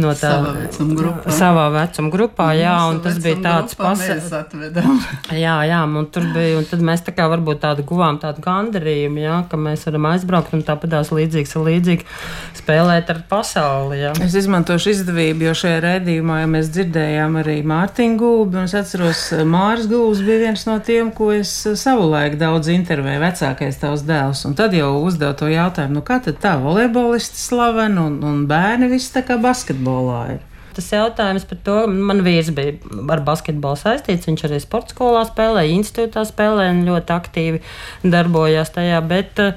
no 0.00 0.12
tā 0.16 0.32
Savā 0.32 0.52
vecuma 0.56 0.96
grupā. 0.98 1.34
Savā 1.36 1.66
vecuma 1.76 2.12
grupā, 2.12 2.48
jā, 2.58 2.74
un 2.90 3.00
tas 3.04 3.18
bija 3.22 3.40
tāds 3.44 3.78
pasaules. 3.78 4.30
Jā, 5.42 5.56
jā, 5.68 5.80
un 5.86 6.06
tur 6.12 6.26
bija, 6.34 6.58
un 6.60 6.66
tad 6.68 6.82
mēs 6.84 7.04
tā 7.06 7.14
kā 7.16 7.26
varbūt 7.30 7.62
tādu 7.62 7.84
guvām 7.86 8.18
tādu 8.22 8.42
gandarījumu, 8.44 9.22
jā, 9.22 9.36
ka 9.50 9.58
mēs 9.60 9.86
varam 9.88 10.08
aizbraukt 10.12 10.54
un 10.56 10.64
tāpatās 10.66 11.12
līdzīgs 11.14 11.54
ar 11.56 11.66
līdzīgi 11.68 12.06
spēlēt 12.58 13.10
ar 13.12 13.22
pasauli, 13.30 14.00
jā. 14.02 14.12
Es 14.24 14.36
izmantošu 14.38 14.92
izdevību, 14.92 15.48
jo 15.48 15.54
šajā 15.62 15.80
redzējumā 15.86 16.42
ja 16.42 16.50
mēs 16.50 16.70
dzirdējām 16.74 17.38
arī 17.42 17.58
Mārtiņu 17.66 18.18
Gulbi. 18.20 18.60
un 18.60 18.70
Es 18.72 18.76
atceros, 18.78 19.22
Mārcis 19.44 19.88
Gulbis 19.90 20.22
bija 20.24 20.38
viens 20.46 20.62
no 20.64 20.78
tiem, 20.80 21.10
ko 21.12 21.28
es 21.34 21.50
savulaik 21.76 22.38
daudz 22.40 22.70
intervēju, 22.72 23.20
vecākais 23.20 23.80
tavs 23.82 24.04
dēls. 24.08 24.44
Un 24.48 24.56
tad 24.56 24.72
jau 24.76 24.94
uzdevu 25.02 25.34
to 25.36 25.50
jautājumu, 25.52 25.98
nu 25.98 26.04
kā 26.06 26.16
tad 26.24 26.38
tā 26.40 26.54
volejbolisti 26.62 27.40
slaveni 27.42 28.00
un, 28.00 28.16
un 28.24 28.44
bērni 28.48 28.88
visi 28.92 29.10
tā 29.12 29.24
kā 29.26 29.36
basketbolā 29.82 30.22
ir. 30.36 30.40
Tas 30.72 30.88
jautājums 30.88 31.44
par 31.44 31.58
to, 31.66 31.74
man 31.86 32.22
vīrs 32.24 32.48
bija 32.56 32.78
ar 33.12 33.20
basketbolu 33.26 33.76
saistīts. 33.76 34.26
Viņš 34.28 34.46
arī 34.48 34.60
sporta 34.62 34.94
skolā 34.94 35.26
spēlēja, 35.28 35.74
institūtā 35.76 36.24
spēlēja 36.24 36.72
un 36.72 36.86
ļoti 36.86 37.12
aktīvi 37.12 37.60
darbojās 38.08 38.72
tajā. 38.72 39.02
Bet, 39.06 39.38
eh, 39.38 39.52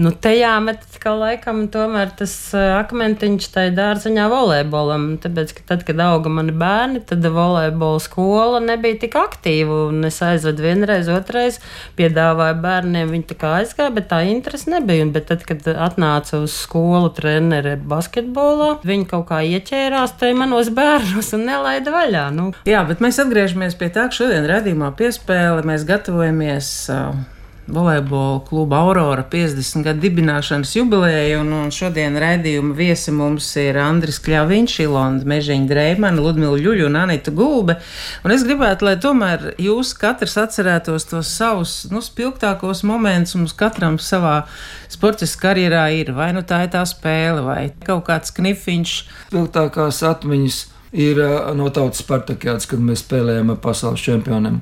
Nu, 0.00 0.08
te 0.16 0.30
jāmet 0.32 0.86
kā 1.02 1.12
laikam 1.12 1.66
tomēr 1.72 2.14
tas 2.16 2.32
eh, 2.56 2.70
akmentiņš 2.78 3.48
tajā 3.52 3.72
dārziņā 3.76 4.24
volejbolam. 4.32 5.04
Tāpēc, 5.20 5.52
ka 5.58 5.64
tad, 5.68 5.82
kad 5.84 6.00
auga 6.00 6.32
mani 6.32 6.54
bērni, 6.56 7.02
tad 7.04 7.26
volejbola 7.26 8.00
skola 8.00 8.62
nebija 8.64 9.02
tik 9.02 9.18
aktīva. 9.20 9.82
Un 9.90 10.08
es 10.08 10.16
aizvedu 10.24 10.64
vienreiz, 10.64 11.10
otrreiz, 11.12 11.58
piedāvāju 11.98 12.56
bērniem, 12.64 13.12
viņi 13.12 13.28
tā 13.34 13.36
kā 13.42 13.52
aizgāja, 13.58 13.92
bet 13.92 14.08
tā 14.14 14.22
interese 14.30 14.72
nebija. 14.72 15.10
Bet 15.12 15.28
tad, 15.28 15.44
kad 15.48 15.68
atnāca 15.72 16.40
uz 16.40 16.56
skolu 16.64 17.12
treneri 17.12 17.76
basketbolā, 17.76 18.78
viņi 18.88 19.10
kaut 19.12 19.28
kā 19.28 19.42
ieķērās 19.44 20.16
tajā 20.22 20.38
manos 20.40 20.72
bērnos 20.72 21.34
un 21.36 21.44
nelaida 21.50 21.92
vaļā. 21.92 22.24
Nu, 22.32 22.48
Jā, 22.68 22.80
bet 22.88 23.04
mēs 23.04 23.20
atgriežamies 23.20 23.76
pie 23.76 23.92
tā, 23.92 24.08
ka 24.08 24.22
šodien 24.22 24.48
redzējumā 24.48 24.94
piespēle 24.96 25.66
mēs 25.68 25.84
gatavojamies 25.88 26.72
uh, 26.94 27.22
volejbola 27.66 28.40
kluba 28.48 28.80
Aurora 28.82 29.22
50 29.30 29.84
gadu 29.86 30.02
dibināšanas 30.02 30.72
jubileja, 30.74 31.38
un, 31.40 31.52
un 31.54 31.70
šodien 31.74 32.16
raidījuma 32.18 32.74
viesi 32.74 33.14
mums 33.14 33.46
ir 33.60 33.78
Andris 33.78 34.18
Kļaviņš, 34.24 34.78
Ilona 34.86 35.28
Mežiņa 35.30 35.70
Dreimana, 35.70 36.24
Ludmila 36.24 36.58
Ļuļu 36.58 36.88
un 36.88 36.98
Anita 37.04 37.30
Gulbe. 37.30 37.78
Un 38.26 38.34
es 38.34 38.42
gribētu, 38.48 38.88
lai 38.88 38.96
tomēr 39.02 39.52
jūs 39.62 39.94
katrs 40.00 40.34
atcerētos 40.42 41.06
tos 41.12 41.30
savus, 41.36 41.76
nu, 41.92 42.02
spilgtākos 42.02 42.82
momentus 42.88 43.36
mums 43.38 43.54
katram 43.54 44.00
savā 44.02 44.42
sportiskā 44.90 45.52
karjerā 45.52 45.86
ir. 45.94 46.12
Vai 46.16 46.30
nu 46.36 46.44
tā 46.46 46.64
ir 46.66 46.72
tā 46.72 46.82
spēle, 46.88 47.42
vai 47.46 47.60
kaut 47.86 48.06
kāds 48.08 48.34
knifiņš. 48.36 48.94
Spilgtākās 49.28 50.02
atmiņas 50.06 50.58
ir 51.02 51.20
no 51.58 51.68
tautas 51.74 52.02
Spartakiādas, 52.04 52.68
kad 52.70 52.82
mēs 52.82 53.04
spēlējām 53.04 53.54
ar 53.54 53.62
pasaules 53.64 54.04
čempioniem 54.04 54.60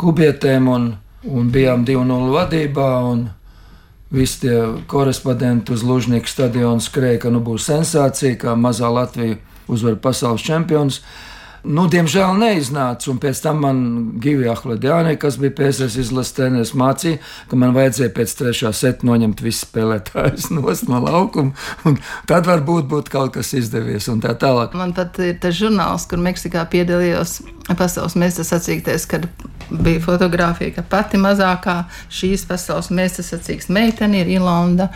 kubietēm. 0.00 0.68
Un 0.74 0.90
un 1.26 1.50
bijām 1.50 1.84
2-0 1.88 2.30
vadībā. 2.34 2.90
Visi 4.10 4.40
tie 4.46 4.58
korespondenti 4.88 5.74
uz 5.74 5.82
Lužņika 5.84 6.30
stadiona 6.30 6.80
skrēja, 6.80 7.24
ka 7.26 7.32
nu 7.32 7.42
būs 7.44 7.66
sensācija, 7.68 8.38
kā 8.40 8.54
mazā 8.56 8.88
Latvija 8.88 9.36
uzvar 9.68 9.98
pasaules 10.00 10.44
čempionus. 10.46 11.02
Nu, 11.68 11.84
diemžēl 11.90 12.38
neiznāca. 12.40 13.10
Un 13.12 13.18
pēc 13.20 13.42
tam 13.44 13.58
man 13.60 13.80
Gigija 14.22 14.54
Ahladjāne, 14.54 15.12
kas 15.20 15.36
bija 15.40 15.52
PSS 15.58 15.98
izlases 16.00 16.32
treneris, 16.36 16.72
mācīja, 16.78 17.18
ka 17.50 17.58
man 17.60 17.74
vajadzēja 17.76 18.14
pēc 18.16 18.34
trešā 18.38 18.72
seta 18.76 19.08
noņemt 19.08 19.42
visus 19.44 19.66
spēlētājus 19.66 20.48
no 20.88 21.02
laukuma. 21.04 21.94
Tad 22.30 22.48
varbūt 22.48 22.88
būtu 22.88 23.12
kaut 23.12 23.36
kas 23.36 23.52
izdevies 23.58 24.08
un 24.08 24.22
tā 24.24 24.32
tālāk. 24.40 24.76
Man 24.78 24.96
pat 24.96 25.20
ir 25.24 25.36
tas 25.42 25.58
žurnāls, 25.60 26.08
kur 26.08 26.22
Meksikā 26.24 26.64
piedalījos 26.72 27.42
pasaules 27.76 28.16
meistars 28.16 28.54
sacīkties, 28.54 29.04
kad 29.10 29.28
bija 29.68 30.00
fotografija, 30.00 30.78
ka 30.78 30.86
pati 30.88 31.20
mazākā 31.20 31.82
šīs 32.08 32.48
pasaules 32.48 32.88
meistars 32.96 33.34
sacīks 33.34 33.68
meitene 33.68 34.24
ir 34.24 34.38
Ilonda. 34.38 34.88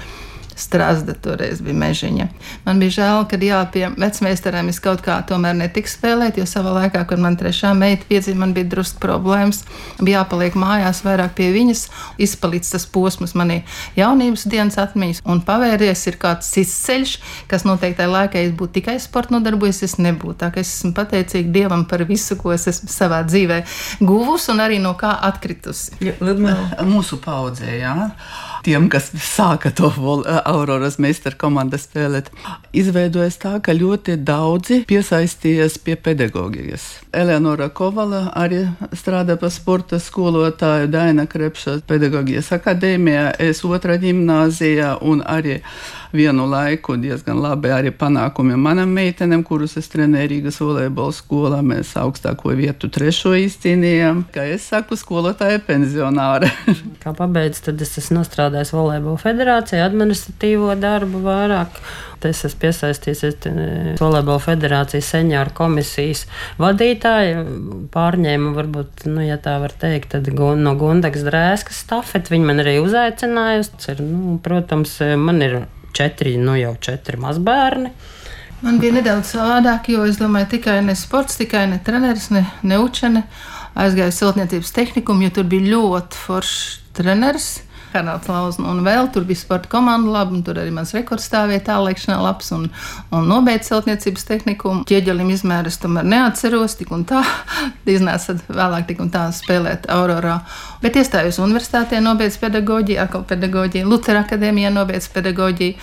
Strasda 0.63 1.15
toreiz 1.19 1.61
bija 1.65 1.77
mežiņa. 1.81 2.29
Man 2.67 2.83
bija 2.83 2.97
žēl, 2.99 3.25
ka 3.31 3.39
jā, 3.43 3.61
pie 3.75 3.89
vecmeistariem 3.91 4.71
es 4.71 4.79
kaut 4.83 5.03
kā 5.05 5.19
tomēr 5.27 5.57
netiku 5.59 5.91
spēlēt, 5.91 6.39
jo 6.39 6.47
savā 6.49 6.75
laikā, 6.79 7.05
kad 7.09 7.23
man 7.23 7.37
trešā 7.41 7.73
meita 7.79 8.07
piedzima, 8.09 8.45
man 8.45 8.55
bija 8.57 8.71
drusku 8.77 9.03
problēmas. 9.03 9.65
Bija 10.01 10.23
jāpaliek 10.23 10.57
mājās 10.59 11.03
vairāk 11.07 11.35
pie 11.39 11.51
viņas, 11.55 11.87
izpalicis 12.23 12.77
tas 12.77 12.87
posms 12.87 13.35
manī 13.39 13.63
jaunības 13.99 14.47
dienas 14.51 14.79
atmiņas 14.81 15.23
un 15.29 15.43
pavēries 15.47 16.07
ir 16.11 16.19
kāds 16.23 16.51
cits 16.55 16.75
ceļš, 16.87 17.17
kas 17.51 17.67
noteikti 17.69 18.01
tajā 18.01 18.13
laikā, 18.13 18.41
ja 18.41 18.51
es 18.51 18.57
būtu 18.57 18.79
tikai 18.79 18.97
sporta 19.03 19.35
nodarbojies, 19.37 19.83
es 19.87 19.99
nebūtu. 20.03 20.39
Tā 20.43 20.53
kā 20.55 20.63
es 20.63 20.73
esmu 20.79 20.95
pateicīga 20.97 21.53
Dievam 21.53 21.85
par 21.91 22.05
visu, 22.09 22.37
ko 22.41 22.55
es 22.55 22.69
esmu 22.71 22.91
savā 22.93 23.23
dzīvē 23.27 23.63
guvusi 24.01 24.53
un 24.55 24.63
arī 24.65 24.81
no 24.83 24.95
kā 24.99 25.15
atkritusi. 25.29 25.99
Mūsu 26.93 27.21
paudzē, 27.23 27.77
jā. 27.81 27.95
Tiem, 28.63 28.85
kas 28.87 29.09
sāka 29.19 29.73
to 29.75 29.89
Auroras 30.47 30.95
meistara 31.03 31.35
komandā 31.35 31.81
spēlēt. 31.83 32.29
Izveidojas 32.71 33.41
tā, 33.43 33.57
ka 33.59 33.75
ļoti 33.75 34.15
daudzi 34.23 34.85
piesaistījās 34.87 35.81
pie 35.83 35.97
pedagogijas. 35.99 36.85
Eleonora 37.11 37.67
Kovala 37.75 38.29
arī 38.39 38.61
strādā 38.95 39.35
par 39.41 39.51
sporta 39.51 39.99
skolotāju, 39.99 40.93
Daina 40.95 41.27
Krepša 41.27 41.81
pedagogijas 41.91 42.53
akadēmijā, 42.55 43.33
es 43.43 43.65
otrā 43.67 43.99
gimnāzijā 43.99 44.95
un 45.03 45.25
arī 45.27 45.59
vienu 46.13 46.47
laiku 46.47 46.95
diezgan 47.01 47.41
labi 47.43 47.73
arī 47.73 47.91
panākumi 47.97 48.55
manam 48.61 48.93
meitenēm, 48.95 49.43
kurus 49.49 49.79
es 49.81 49.89
trenēju 49.91 50.31
Rīgas 50.37 50.61
volejbola 50.63 51.17
skolā. 51.17 51.63
Mēs 51.67 51.95
augstāko 51.99 52.53
vietu 52.55 52.91
trešo 52.93 53.33
izcīnījām. 53.43 54.27
Kā 54.35 54.45
es 54.55 54.69
saku, 54.71 54.99
skolotāja 55.01 55.59
pensionāra. 55.67 56.53
Kā 57.03 57.17
pabeidz, 57.17 57.63
tad 57.65 57.81
es 57.83 57.97
esmu 57.99 58.21
nostrādājis 58.21 58.52
volejbola 58.75 59.19
federācijā, 59.21 59.85
administratīvo 59.87 60.77
darbu 60.81 61.23
vairāk. 61.25 61.81
Es 62.23 62.45
esmu 62.47 62.61
piesaistījies 62.63 63.49
Volejbola 63.99 64.39
federācijas 64.45 65.09
senioru 65.11 65.51
komisijas 65.59 66.21
vadītāju. 66.63 67.41
Pārņēmu, 67.91 68.53
varbūt, 68.55 69.07
nu, 69.11 69.25
ja 69.27 69.41
tā 69.43 69.57
var 69.63 69.75
teikt, 69.75 70.15
no 70.31 70.75
Gundagas 70.79 71.27
drēskas 71.27 71.83
stafeti. 71.83 72.37
Viņi 72.37 72.47
man 72.47 72.63
arī 72.63 72.77
uzaicinājusi. 72.85 73.97
Nu, 74.07 74.37
protams, 74.45 75.01
man 75.19 75.43
ir 75.43 75.65
četri, 75.99 76.37
nu 76.39 76.55
jau 76.61 76.77
četri 76.81 77.19
mazbērni. 77.21 77.91
Man 78.63 78.79
bija 78.79 78.95
nedaudz 78.95 79.33
savādāk, 79.35 79.91
jo 79.91 80.05
es 80.07 80.21
domāju, 80.21 80.53
tikai 80.55 80.77
ne 80.87 80.95
sports, 80.95 81.35
tikai 81.41 81.65
ne 81.73 81.81
treneris, 81.83 82.29
ne, 82.31 82.45
ne 82.63 82.79
učene. 82.79 83.25
Aizgāju 83.83 84.15
siltniecības 84.15 84.71
tehnikumu, 84.77 85.27
jo 85.27 85.35
tur 85.39 85.49
bija 85.51 85.73
ļoti 85.73 86.19
foršs 86.23 86.63
treneris. 86.95 87.51
Haralds 87.93 88.29
Lauzna, 88.31 88.71
un 88.73 88.83
vēl 88.87 89.11
tur 89.15 89.27
bija 89.29 89.41
sporta 89.41 89.71
komanda 89.73 90.11
laba, 90.13 90.35
un 90.35 90.43
tur 90.47 90.61
arī 90.63 90.73
mans 90.75 90.95
rekords 90.97 91.27
stāvēja 91.29 91.65
tālēkšanā 91.69 92.19
labs, 92.23 92.51
un, 92.57 92.69
un 93.13 93.29
nobeidz 93.29 93.71
celtniecības 93.71 94.27
tehnikumu. 94.29 94.85
Ķieģelim 94.89 95.33
izmēras 95.35 95.81
tomēr 95.83 96.09
neatceros, 96.09 96.77
tik 96.81 96.93
un 96.95 97.05
tā, 97.09 97.23
iznāca 97.97 98.37
vēlāk 98.49 98.89
tik 98.91 99.03
un 99.05 99.13
tā 99.15 99.27
spēlēt 99.37 99.89
Aurorā. 99.93 100.41
Bet 100.83 100.99
iestājos 100.99 101.41
universitātē, 101.43 102.01
nobeidz 102.03 102.39
pedagoģiju, 102.43 103.01
atkal 103.05 103.27
pedagoģiju, 103.29 103.89
Lutera 103.89 104.25
akadēmijā 104.27 104.73
nobeidz 104.75 105.09
pedagoģiju, 105.15 105.77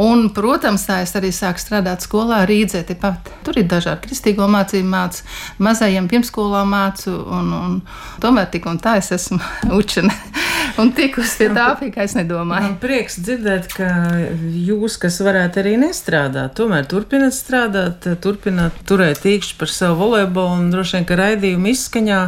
un, 0.00 0.28
protams, 0.34 0.86
tā 0.88 1.00
es 1.04 1.14
arī 1.18 1.30
sāku 1.34 1.62
strādāt 1.62 2.04
skolā 2.04 2.42
tepat. 2.46 3.30
Tur 3.44 3.58
ir 3.60 3.68
dažādi 3.70 4.08
kristīgo 4.08 4.48
mācību 4.50 4.88
mācu, 4.88 5.24
mazajiem 5.58 6.08
pirmskolā 6.08 6.64
mācu, 6.68 7.10
un, 7.10 7.52
un 7.52 7.80
tomēr 8.20 8.50
tik 8.50 8.66
un 8.66 8.78
tā 8.78 8.98
es 8.98 9.12
esmu 9.12 9.40
učene 9.80 10.14
un 10.80 10.90
tikus 10.94 11.34
pie 11.38 11.48
tā, 11.54 11.66
kā 11.94 12.04
es 12.06 12.14
nedomāju. 12.18 12.68
Man 12.68 12.76
prieks 12.82 13.18
dzirdēt, 13.22 13.70
ka 13.74 13.88
jūs, 14.40 14.98
kas 15.02 15.20
varētu 15.24 15.62
arī 15.62 15.76
nestrādāt, 15.80 16.54
tomēr 16.58 16.86
turpināt 16.90 17.36
strādāt, 17.36 18.08
turpināt 18.24 18.78
turēt 18.88 19.24
īkšķi 19.28 19.58
par 19.60 19.72
savu 19.72 20.00
volejbolu 20.02 20.60
un 20.60 20.70
droši 20.74 20.98
vien, 20.98 21.08
ka 21.08 21.18
raidījumu 21.20 21.70
izskaņā, 21.74 22.20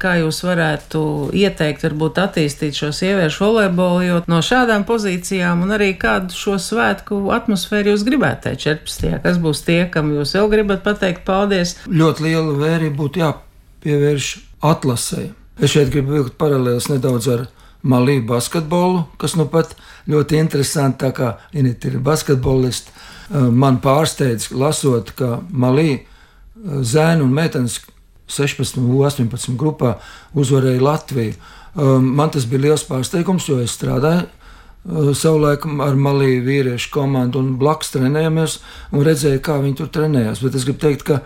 kā 0.00 0.16
jūs 0.20 0.42
varētu 0.46 1.00
ieteikt, 1.36 1.84
varbūt 1.86 2.20
attīstīt 2.22 2.78
šo 2.78 2.92
sieviešu 2.96 3.44
volejbolu, 3.44 4.02
jo 4.06 4.20
no 4.30 4.40
šādām 4.44 4.86
pozīcijām 4.88 5.64
un 5.64 5.74
arī 5.76 5.92
kādu 6.00 6.36
šo 6.36 6.58
svētku 6.62 7.20
atmosfēru 7.36 7.94
jūs 7.94 8.06
gribētu 8.06 8.48
teikt 8.48 8.66
14. 8.66 9.22
kas 9.24 9.40
būs 9.42 9.64
tie, 9.66 9.80
kam 9.92 10.12
jūs 10.14 10.36
vēl 10.38 10.52
gribat 10.52 10.84
pateikt 10.86 11.26
paldies. 11.28 11.76
Ļoti 11.86 12.28
liela 12.28 12.54
vērība 12.60 12.98
būtu 13.00 13.24
jāpievērš 13.24 14.30
atlasē. 14.72 15.28
Es 15.56 15.72
šeit 15.72 15.92
gribu 15.92 16.18
vilkt 16.18 16.36
paralēlus 16.40 16.90
nedaudz 16.92 17.28
ar 17.32 17.46
malī 17.86 18.18
basketbolu, 18.26 19.06
kas 19.20 19.36
nu 19.38 19.46
pat 19.48 19.74
ļoti 20.10 20.40
interesanti, 20.40 21.00
tā 21.04 21.12
kā 21.16 21.34
Inita 21.56 21.90
ir 21.90 22.00
basketbolists. 22.04 22.90
Eh, 23.26 23.48
man 23.50 23.80
pārsteidz, 23.82 24.50
lasot, 24.54 25.12
ka 25.18 25.40
malī 25.50 25.90
eh, 25.96 26.04
zēnu 26.62 27.26
un 27.26 27.34
meitenes 27.34 27.80
16 28.26 28.80
un 28.82 28.90
18 29.04 29.56
grupā 29.56 29.96
uzvarēja 30.34 30.82
Latviju. 30.82 31.34
Eh, 31.34 31.84
man 32.00 32.30
tas 32.30 32.46
bija 32.46 32.68
liels 32.68 32.86
pārsteigums, 32.88 33.48
jo 33.48 33.60
es 33.62 33.76
strādāju 33.78 34.26
savulaik 34.86 35.64
ar 35.82 35.96
malī 35.98 36.36
vīriešu 36.44 36.92
komandu 36.94 37.40
un 37.42 37.56
blakus 37.58 37.90
trenējāmies 37.94 38.60
un 38.92 39.02
redzēju, 39.06 39.42
kā 39.42 39.58
viņi 39.62 39.80
tur 39.80 39.90
trenējās. 39.90 40.42
Bet 40.44 40.54
es 40.54 40.66
gribu 40.68 40.78
teikt, 40.84 41.02
ka 41.08 41.20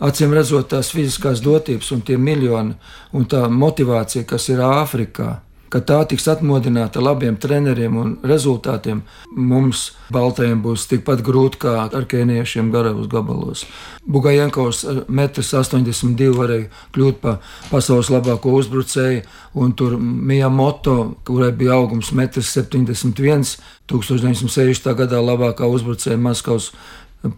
acīm 0.00 0.34
redzot 0.36 0.70
tās 0.70 0.92
fiziskās 0.94 1.42
dotības 1.42 1.90
un 1.96 2.04
tie 2.06 2.16
miljoni 2.16 2.76
un 3.12 3.26
tā 3.26 3.48
motivācija, 3.50 4.28
kas 4.30 4.48
ir 4.52 4.62
Āfrikā 4.62 5.40
ka 5.70 5.80
tā 5.86 6.00
tiks 6.10 6.26
atmodināta 6.30 7.02
labiem 7.02 7.36
treneriem 7.40 7.96
un 7.96 8.12
rezultātiem, 8.26 9.02
mums, 9.36 9.90
Baltajiem, 10.10 10.58
būs 10.64 10.88
tikpat 10.90 11.22
grūti 11.22 11.60
kā 11.62 11.74
ar 11.86 12.06
kēniešiem 12.10 12.72
garavas 12.74 13.06
gabalos. 13.10 13.64
Bugajankovs 14.10 14.82
ar 14.90 15.02
1,82 15.06 16.08
m 16.10 16.38
varēja 16.38 16.70
kļūt 16.94 17.20
par 17.22 17.38
pasaules 17.70 18.10
labāko 18.10 18.56
uzbrucēju, 18.58 19.22
un 19.62 19.74
tur 19.78 19.94
Mija 20.00 20.50
Moto, 20.50 20.96
kurai 21.26 21.52
bija 21.54 21.78
augums 21.78 22.10
1,71 22.10 23.38
m, 23.38 23.44
1960. 23.90 24.90
gadā 24.98 25.22
labākā 25.22 25.70
uzbrucēja 25.70 26.18
Maskavas 26.18 26.72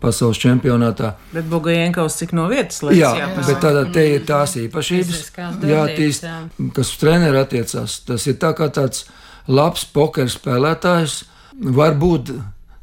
pasaules 0.03 0.38
čempionātā. 0.38 1.14
Bet 1.33 1.49
Buļbuļsaktas 1.51 2.18
cik 2.21 2.35
no 2.38 2.47
vietas 2.51 2.83
liekas, 2.85 3.01
jā, 3.01 3.11
jā, 3.18 3.31
bet 3.38 3.62
tādā 3.64 3.83
te 3.95 4.05
ir 4.14 4.27
tās 4.29 4.55
īpašības, 4.61 5.25
jātīst, 5.66 6.29
kas 6.77 6.92
uz 6.92 7.01
treneru 7.01 7.42
attiecās. 7.42 7.99
Tas 8.07 8.29
ir 8.31 8.38
tā 8.42 8.53
kā 8.59 8.71
tāds 8.75 9.09
labs 9.51 9.85
poker 9.90 10.31
spēlētājs, 10.31 11.23
varbūt 11.59 12.31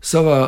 savā 0.04 0.42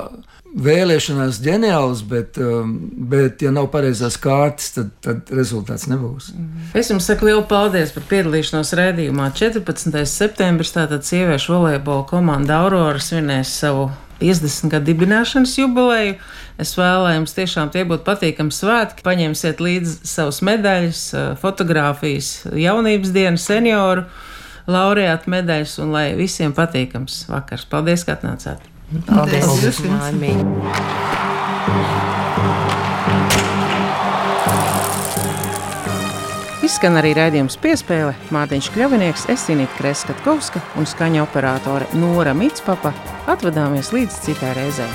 vēlēšanās 0.52 1.40
ģeniāls, 1.40 2.02
bet, 2.08 2.36
um, 2.42 2.74
bet 3.12 3.42
ja 3.44 3.54
nav 3.56 3.70
pareizās 3.72 4.18
kārtas, 4.20 4.74
tad, 4.76 4.90
tad 5.04 5.32
rezultāts 5.32 5.88
nebūs. 5.88 6.34
Mhm. 6.36 6.72
Es 6.76 6.92
jums 6.92 7.08
saku 7.08 7.30
lielu 7.30 7.44
paldies 7.48 7.94
par 7.96 8.04
piedalīšanos 8.10 8.74
redzējumā. 8.76 9.32
14. 9.38 10.04
septembris 10.06 10.76
tātad 10.76 11.08
sieviešu 11.08 11.56
volejbola 11.56 12.04
komanda 12.10 12.60
Aurora 12.66 13.00
svinēs 13.00 13.56
savu 13.64 13.90
50 14.22 14.72
gadu 14.72 14.92
dibināšanas 14.92 15.58
jubileju. 15.60 16.16
Es 16.62 16.76
jums 17.18 17.34
tiešām 17.38 17.72
tie 17.74 17.84
būtu 17.90 18.06
patīkami 18.08 18.54
svētki. 18.54 19.06
Paņemsiet 19.06 19.64
līdzi 19.64 19.98
savus 20.08 20.42
medaļas, 20.46 21.02
eh, 21.14 21.32
fotografijas, 21.42 22.46
jaunības 22.54 23.12
dienu, 23.16 23.38
senioru 23.42 24.06
laureāta 24.68 25.28
medaļas 25.32 25.80
un 25.82 25.92
lai 25.96 26.14
visiem 26.16 26.54
patīkams 26.54 27.26
vakars. 27.32 27.66
Paldies, 27.66 28.06
ka 28.06 28.16
atnācāt! 28.20 28.60
Paldies! 29.08 29.46
Paldies 29.46 29.80
jums. 29.86 30.02
Laimīgi. 30.06 30.46
Izskan 36.72 36.96
arī 36.96 37.10
raidījums 37.18 37.58
piespēle 37.60 38.14
Mārtiņš 38.32 38.70
Kļavinieks, 38.72 39.26
Esinīt 39.34 39.74
Kreskatkovska 39.76 40.62
un 40.80 40.88
skaņa 40.88 41.26
operātore 41.26 41.90
Nora 42.00 42.32
Mitspapa. 42.32 42.94
Atvadāmies 43.34 43.92
līdz 43.92 44.22
citai 44.24 44.54
reizei. 44.56 44.88